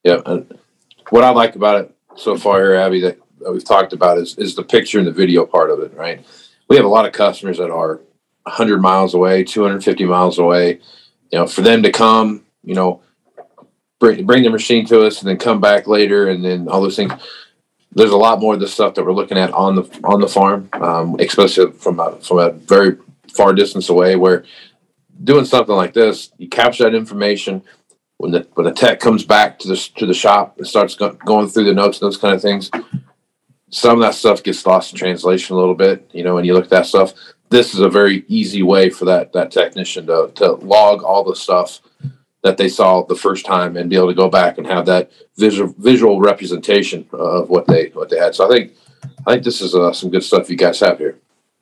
Yeah. 0.03 0.21
And 0.27 0.59
what 1.09 1.23
I 1.23 1.31
like 1.31 1.55
about 1.55 1.81
it 1.81 1.95
so 2.15 2.37
far 2.37 2.59
here, 2.59 2.75
Abby, 2.75 3.01
that 3.01 3.17
we've 3.51 3.65
talked 3.65 3.91
about 3.91 4.19
is, 4.19 4.37
is 4.37 4.53
the 4.55 4.63
picture 4.63 4.99
and 4.99 5.07
the 5.07 5.11
video 5.11 5.47
part 5.47 5.71
of 5.71 5.79
it, 5.79 5.91
right? 5.95 6.23
We 6.69 6.75
have 6.75 6.85
a 6.85 6.89
lot 6.89 7.07
of 7.07 7.13
customers 7.13 7.57
that 7.57 7.71
are 7.71 7.99
100 8.43 8.79
miles 8.79 9.15
away, 9.15 9.43
250 9.43 10.05
miles 10.05 10.37
away. 10.37 10.79
You 11.31 11.39
know, 11.39 11.47
for 11.47 11.61
them 11.61 11.81
to 11.81 11.91
come, 11.91 12.44
you 12.65 12.75
know, 12.75 13.01
bring 13.99 14.25
bring 14.25 14.43
the 14.43 14.49
machine 14.49 14.85
to 14.87 15.05
us 15.05 15.19
and 15.19 15.29
then 15.29 15.37
come 15.37 15.61
back 15.61 15.87
later 15.87 16.29
and 16.29 16.43
then 16.43 16.67
all 16.67 16.81
those 16.81 16.95
things. 16.95 17.13
There's 17.91 18.11
a 18.11 18.17
lot 18.17 18.41
more 18.41 18.55
of 18.55 18.59
the 18.59 18.67
stuff 18.67 18.95
that 18.95 19.05
we're 19.05 19.13
looking 19.13 19.37
at 19.37 19.53
on 19.53 19.75
the 19.75 19.99
on 20.03 20.19
the 20.19 20.27
farm, 20.27 20.69
um, 20.73 21.15
especially 21.19 21.71
from 21.71 21.99
a, 21.99 22.19
from 22.19 22.39
a 22.39 22.51
very 22.51 22.97
far 23.33 23.53
distance 23.53 23.89
away. 23.89 24.15
Where 24.15 24.43
doing 25.23 25.45
something 25.45 25.75
like 25.75 25.93
this, 25.93 26.31
you 26.37 26.49
capture 26.49 26.83
that 26.83 26.95
information 26.95 27.63
when 28.17 28.31
the 28.31 28.47
when 28.53 28.65
the 28.65 28.73
tech 28.73 28.99
comes 28.99 29.23
back 29.23 29.59
to 29.59 29.67
the 29.69 29.75
to 29.95 30.05
the 30.05 30.13
shop 30.13 30.57
and 30.57 30.67
starts 30.67 30.95
go, 30.95 31.11
going 31.11 31.47
through 31.47 31.65
the 31.65 31.73
notes 31.73 32.01
and 32.01 32.07
those 32.07 32.17
kind 32.17 32.33
of 32.33 32.41
things. 32.41 32.69
Some 33.69 33.95
of 33.95 34.01
that 34.01 34.15
stuff 34.15 34.43
gets 34.43 34.65
lost 34.65 34.93
in 34.93 34.99
translation 34.99 35.55
a 35.55 35.59
little 35.59 35.75
bit, 35.75 36.09
you 36.13 36.23
know. 36.23 36.35
When 36.35 36.45
you 36.45 36.53
look 36.53 36.65
at 36.65 36.69
that 36.69 36.85
stuff, 36.85 37.13
this 37.49 37.73
is 37.73 37.79
a 37.79 37.89
very 37.89 38.25
easy 38.27 38.61
way 38.61 38.89
for 38.89 39.05
that 39.05 39.33
that 39.33 39.51
technician 39.51 40.05
to 40.07 40.31
to 40.35 40.53
log 40.53 41.03
all 41.03 41.23
the 41.23 41.35
stuff 41.35 41.81
that 42.45 42.57
they 42.57 42.69
saw 42.69 43.01
the 43.01 43.15
first 43.15 43.43
time 43.43 43.75
and 43.75 43.89
be 43.89 43.95
able 43.95 44.07
to 44.07 44.13
go 44.13 44.29
back 44.29 44.59
and 44.59 44.67
have 44.67 44.85
that 44.85 45.11
visual 45.35 45.73
visual 45.79 46.21
representation 46.21 47.09
of 47.11 47.49
what 47.49 47.65
they 47.65 47.87
what 47.87 48.07
they 48.09 48.19
had. 48.19 48.35
So 48.35 48.45
I 48.45 48.49
think 48.49 48.73
I 49.25 49.31
think 49.31 49.43
this 49.43 49.61
is 49.61 49.73
uh, 49.73 49.91
some 49.91 50.11
good 50.11 50.23
stuff 50.23 50.47
you 50.47 50.55
guys 50.55 50.79
have 50.81 50.99
here. 50.99 51.17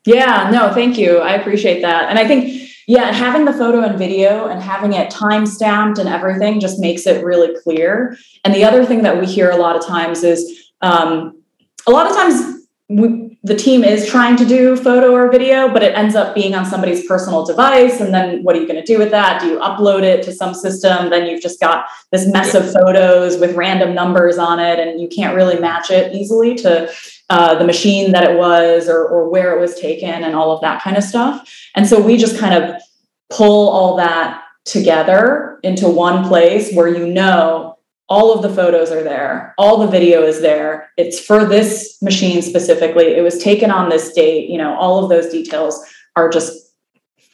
Yeah, 0.05 0.49
no, 0.51 0.73
thank 0.73 0.97
you. 0.97 1.19
I 1.19 1.35
appreciate 1.35 1.81
that. 1.83 2.09
And 2.09 2.19
I 2.19 2.27
think 2.27 2.69
yeah, 2.85 3.13
having 3.13 3.45
the 3.45 3.53
photo 3.53 3.79
and 3.79 3.97
video 3.97 4.47
and 4.47 4.61
having 4.61 4.91
it 4.91 5.09
time 5.09 5.45
stamped 5.45 5.99
and 5.99 6.09
everything 6.09 6.59
just 6.59 6.81
makes 6.81 7.07
it 7.07 7.23
really 7.23 7.57
clear. 7.63 8.17
And 8.43 8.53
the 8.53 8.65
other 8.65 8.83
thing 8.85 9.03
that 9.03 9.17
we 9.17 9.25
hear 9.25 9.51
a 9.51 9.55
lot 9.55 9.77
of 9.77 9.87
times 9.87 10.21
is 10.25 10.69
um, 10.81 11.41
a 11.87 11.91
lot 11.91 12.11
of 12.11 12.17
times 12.17 12.67
we, 12.89 13.32
the 13.45 13.55
team 13.55 13.83
is 13.83 14.07
trying 14.07 14.37
to 14.37 14.45
do 14.45 14.77
photo 14.77 15.11
or 15.11 15.29
video, 15.29 15.67
but 15.67 15.83
it 15.83 15.93
ends 15.97 16.15
up 16.15 16.33
being 16.33 16.55
on 16.55 16.65
somebody's 16.65 17.05
personal 17.05 17.45
device. 17.45 17.99
And 17.99 18.13
then 18.13 18.41
what 18.41 18.55
are 18.55 18.59
you 18.59 18.67
going 18.67 18.79
to 18.79 18.85
do 18.85 18.97
with 18.97 19.11
that? 19.11 19.41
Do 19.41 19.47
you 19.47 19.59
upload 19.59 20.03
it 20.03 20.23
to 20.23 20.31
some 20.31 20.53
system? 20.53 21.09
Then 21.09 21.27
you've 21.27 21.41
just 21.41 21.59
got 21.59 21.87
this 22.11 22.25
mess 22.25 22.55
of 22.55 22.71
photos 22.71 23.37
with 23.37 23.55
random 23.55 23.93
numbers 23.93 24.37
on 24.37 24.59
it, 24.59 24.79
and 24.79 25.01
you 25.01 25.09
can't 25.09 25.35
really 25.35 25.59
match 25.59 25.91
it 25.91 26.15
easily 26.15 26.55
to 26.55 26.89
uh, 27.29 27.55
the 27.55 27.65
machine 27.65 28.13
that 28.13 28.23
it 28.23 28.37
was 28.37 28.87
or, 28.87 29.05
or 29.05 29.29
where 29.29 29.57
it 29.57 29.59
was 29.59 29.75
taken 29.75 30.23
and 30.23 30.35
all 30.35 30.51
of 30.51 30.61
that 30.61 30.81
kind 30.81 30.95
of 30.95 31.03
stuff. 31.03 31.49
And 31.75 31.85
so 31.85 32.01
we 32.01 32.15
just 32.15 32.39
kind 32.39 32.63
of 32.63 32.81
pull 33.29 33.69
all 33.69 33.97
that 33.97 34.41
together 34.63 35.59
into 35.63 35.89
one 35.89 36.25
place 36.27 36.73
where 36.73 36.87
you 36.87 37.05
know 37.07 37.72
all 38.09 38.33
of 38.33 38.41
the 38.41 38.49
photos 38.49 38.91
are 38.91 39.03
there. 39.03 39.53
All 39.57 39.77
the 39.77 39.87
video 39.87 40.23
is 40.23 40.41
there. 40.41 40.91
It's 40.97 41.19
for 41.19 41.45
this 41.45 41.97
machine 42.01 42.41
specifically. 42.41 43.15
It 43.15 43.21
was 43.21 43.37
taken 43.37 43.71
on 43.71 43.89
this 43.89 44.13
date. 44.13 44.49
You 44.49 44.57
know 44.57 44.75
all 44.75 45.03
of 45.03 45.09
those 45.09 45.29
details 45.29 45.83
are 46.15 46.29
just 46.29 46.73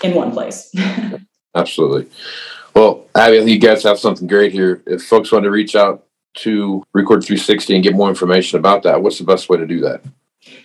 in 0.04 0.14
one 0.14 0.32
place. 0.32 0.74
Absolutely. 1.56 2.08
Well 2.76 3.06
abby 3.16 3.38
you 3.52 3.60
guys 3.60 3.84
have 3.84 4.00
something 4.00 4.28
great 4.28 4.52
here. 4.52 4.84
If 4.86 5.04
folks 5.04 5.32
want 5.32 5.44
to 5.44 5.52
reach 5.52 5.76
out 5.76 6.06
to 6.36 6.84
record 6.94 7.24
360 7.24 7.76
and 7.76 7.84
get 7.84 7.96
more 7.96 8.10
information 8.10 8.60
about 8.60 8.84
that 8.84 9.02
what's 9.02 9.18
the 9.18 9.24
best 9.24 9.50
way 9.50 9.58
to 9.58 9.66
do 9.66 9.80
that 9.82 10.02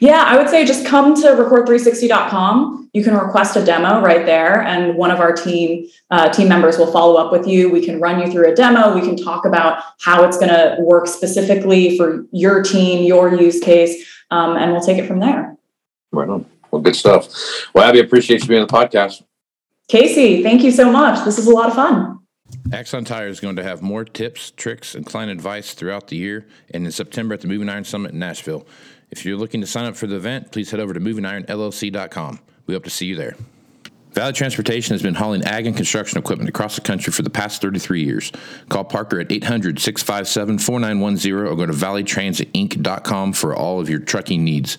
yeah, 0.01 0.25
I 0.27 0.37
would 0.37 0.49
say 0.49 0.65
just 0.65 0.87
come 0.87 1.15
to 1.15 1.29
record360.com. 1.29 2.91
You 2.93 3.03
can 3.03 3.15
request 3.17 3.57
a 3.57 3.65
demo 3.65 4.01
right 4.01 4.25
there, 4.25 4.63
and 4.63 4.97
one 4.97 5.11
of 5.11 5.21
our 5.21 5.33
team 5.33 5.87
uh, 6.11 6.29
team 6.31 6.49
members 6.49 6.79
will 6.79 6.91
follow 6.91 7.17
up 7.17 7.33
with 7.33 7.47
you. 7.47 7.71
We 7.71 7.85
can 7.85 8.01
run 8.01 8.21
you 8.21 8.31
through 8.31 8.53
a 8.53 8.55
demo. 8.55 8.95
We 8.95 9.01
can 9.01 9.17
talk 9.17 9.45
about 9.45 9.83
how 10.01 10.25
it's 10.25 10.39
going 10.39 10.51
to 10.51 10.77
work 10.81 11.09
specifically 11.09 11.97
for 11.97 12.25
your 12.33 12.63
team, 12.63 13.05
your 13.05 13.35
use 13.35 13.61
case, 13.61 14.07
um, 14.31 14.57
and 14.57 14.73
we'll 14.73 14.81
take 14.81 14.99
it 14.99 15.07
from 15.07 15.21
there. 15.21 15.57
Right 16.13 16.29
on. 16.29 16.47
Well, 16.71 16.83
good 16.83 16.97
stuff. 16.97 17.29
Well, 17.75 17.85
Abby, 17.85 18.01
appreciate 18.01 18.43
you 18.43 18.49
being 18.49 18.63
on 18.63 18.69
the 18.69 18.73
podcast. 18.73 19.23
Casey, 19.89 20.43
thank 20.43 20.63
you 20.63 20.71
so 20.71 20.91
much. 20.91 21.25
This 21.25 21.39
is 21.39 21.47
a 21.47 21.51
lot 21.51 21.69
of 21.69 21.75
fun. 21.75 22.21
Axon 22.73 23.05
Tire 23.05 23.29
is 23.29 23.41
going 23.41 23.57
to 23.57 23.63
have 23.63 23.83
more 23.83 24.05
tips, 24.05 24.51
tricks, 24.51 24.95
and 24.95 25.05
client 25.05 25.31
advice 25.31 25.75
throughout 25.75 26.09
the 26.09 26.17
year 26.17 26.47
and 26.73 26.87
in 26.87 26.93
September 26.93 27.35
at 27.35 27.41
the 27.41 27.49
Moving 27.49 27.69
Iron 27.69 27.85
Summit 27.85 28.13
in 28.13 28.19
Nashville. 28.19 28.67
If 29.19 29.25
you're 29.25 29.37
looking 29.37 29.61
to 29.61 29.67
sign 29.67 29.85
up 29.85 29.97
for 29.97 30.07
the 30.07 30.17
event, 30.17 30.51
please 30.51 30.71
head 30.71 30.81
over 30.81 30.93
to 30.93 31.01
movingironllc.com. 31.01 32.41
We 32.67 32.75
hope 32.75 32.85
to 32.85 32.91
see 32.91 33.07
you 33.07 33.17
there. 33.17 33.37
Valley 34.11 34.33
Transportation 34.33 34.93
has 34.93 35.03
been 35.03 35.15
hauling 35.15 35.43
ag 35.45 35.67
and 35.67 35.77
construction 35.77 36.19
equipment 36.19 36.49
across 36.49 36.75
the 36.75 36.81
country 36.81 37.13
for 37.13 37.23
the 37.23 37.31
past 37.31 37.61
33 37.63 38.05
years. 38.05 38.33
Call 38.69 38.85
Parker 38.85 39.21
at 39.21 39.31
800 39.31 39.79
657 39.79 40.59
4910 40.59 41.33
or 41.33 41.57
go 41.57 41.67
to 41.67 41.73
valleytransinc.com 41.73 43.33
for 43.33 43.57
all 43.57 43.81
of 43.81 43.89
your 43.89 44.01
trucking 44.01 44.45
needs. 44.45 44.79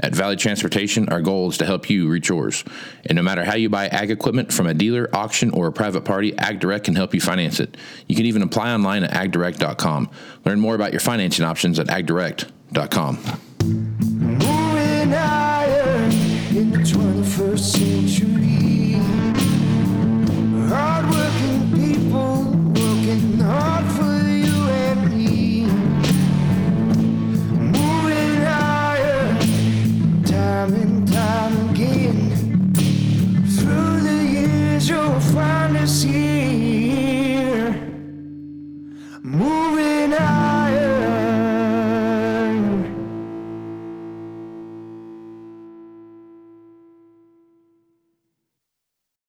At 0.00 0.14
Valley 0.14 0.36
Transportation, 0.36 1.08
our 1.08 1.20
goal 1.20 1.50
is 1.50 1.58
to 1.58 1.66
help 1.66 1.88
you 1.88 2.08
reach 2.08 2.28
yours. 2.28 2.64
And 3.06 3.16
no 3.16 3.22
matter 3.22 3.44
how 3.44 3.54
you 3.54 3.68
buy 3.68 3.86
ag 3.88 4.10
equipment 4.10 4.52
from 4.52 4.66
a 4.66 4.74
dealer, 4.74 5.08
auction, 5.12 5.50
or 5.50 5.68
a 5.68 5.72
private 5.72 6.04
party, 6.04 6.32
AgDirect 6.32 6.84
can 6.84 6.96
help 6.96 7.14
you 7.14 7.20
finance 7.20 7.60
it. 7.60 7.76
You 8.08 8.16
can 8.16 8.26
even 8.26 8.42
apply 8.42 8.72
online 8.72 9.04
at 9.04 9.10
agdirect.com. 9.12 10.10
Learn 10.44 10.60
more 10.60 10.74
about 10.74 10.92
your 10.92 11.00
financing 11.00 11.44
options 11.44 11.78
at 11.78 11.86
agdirect.com. 11.86 13.18
Thank 13.64 13.76
you. 13.88 13.93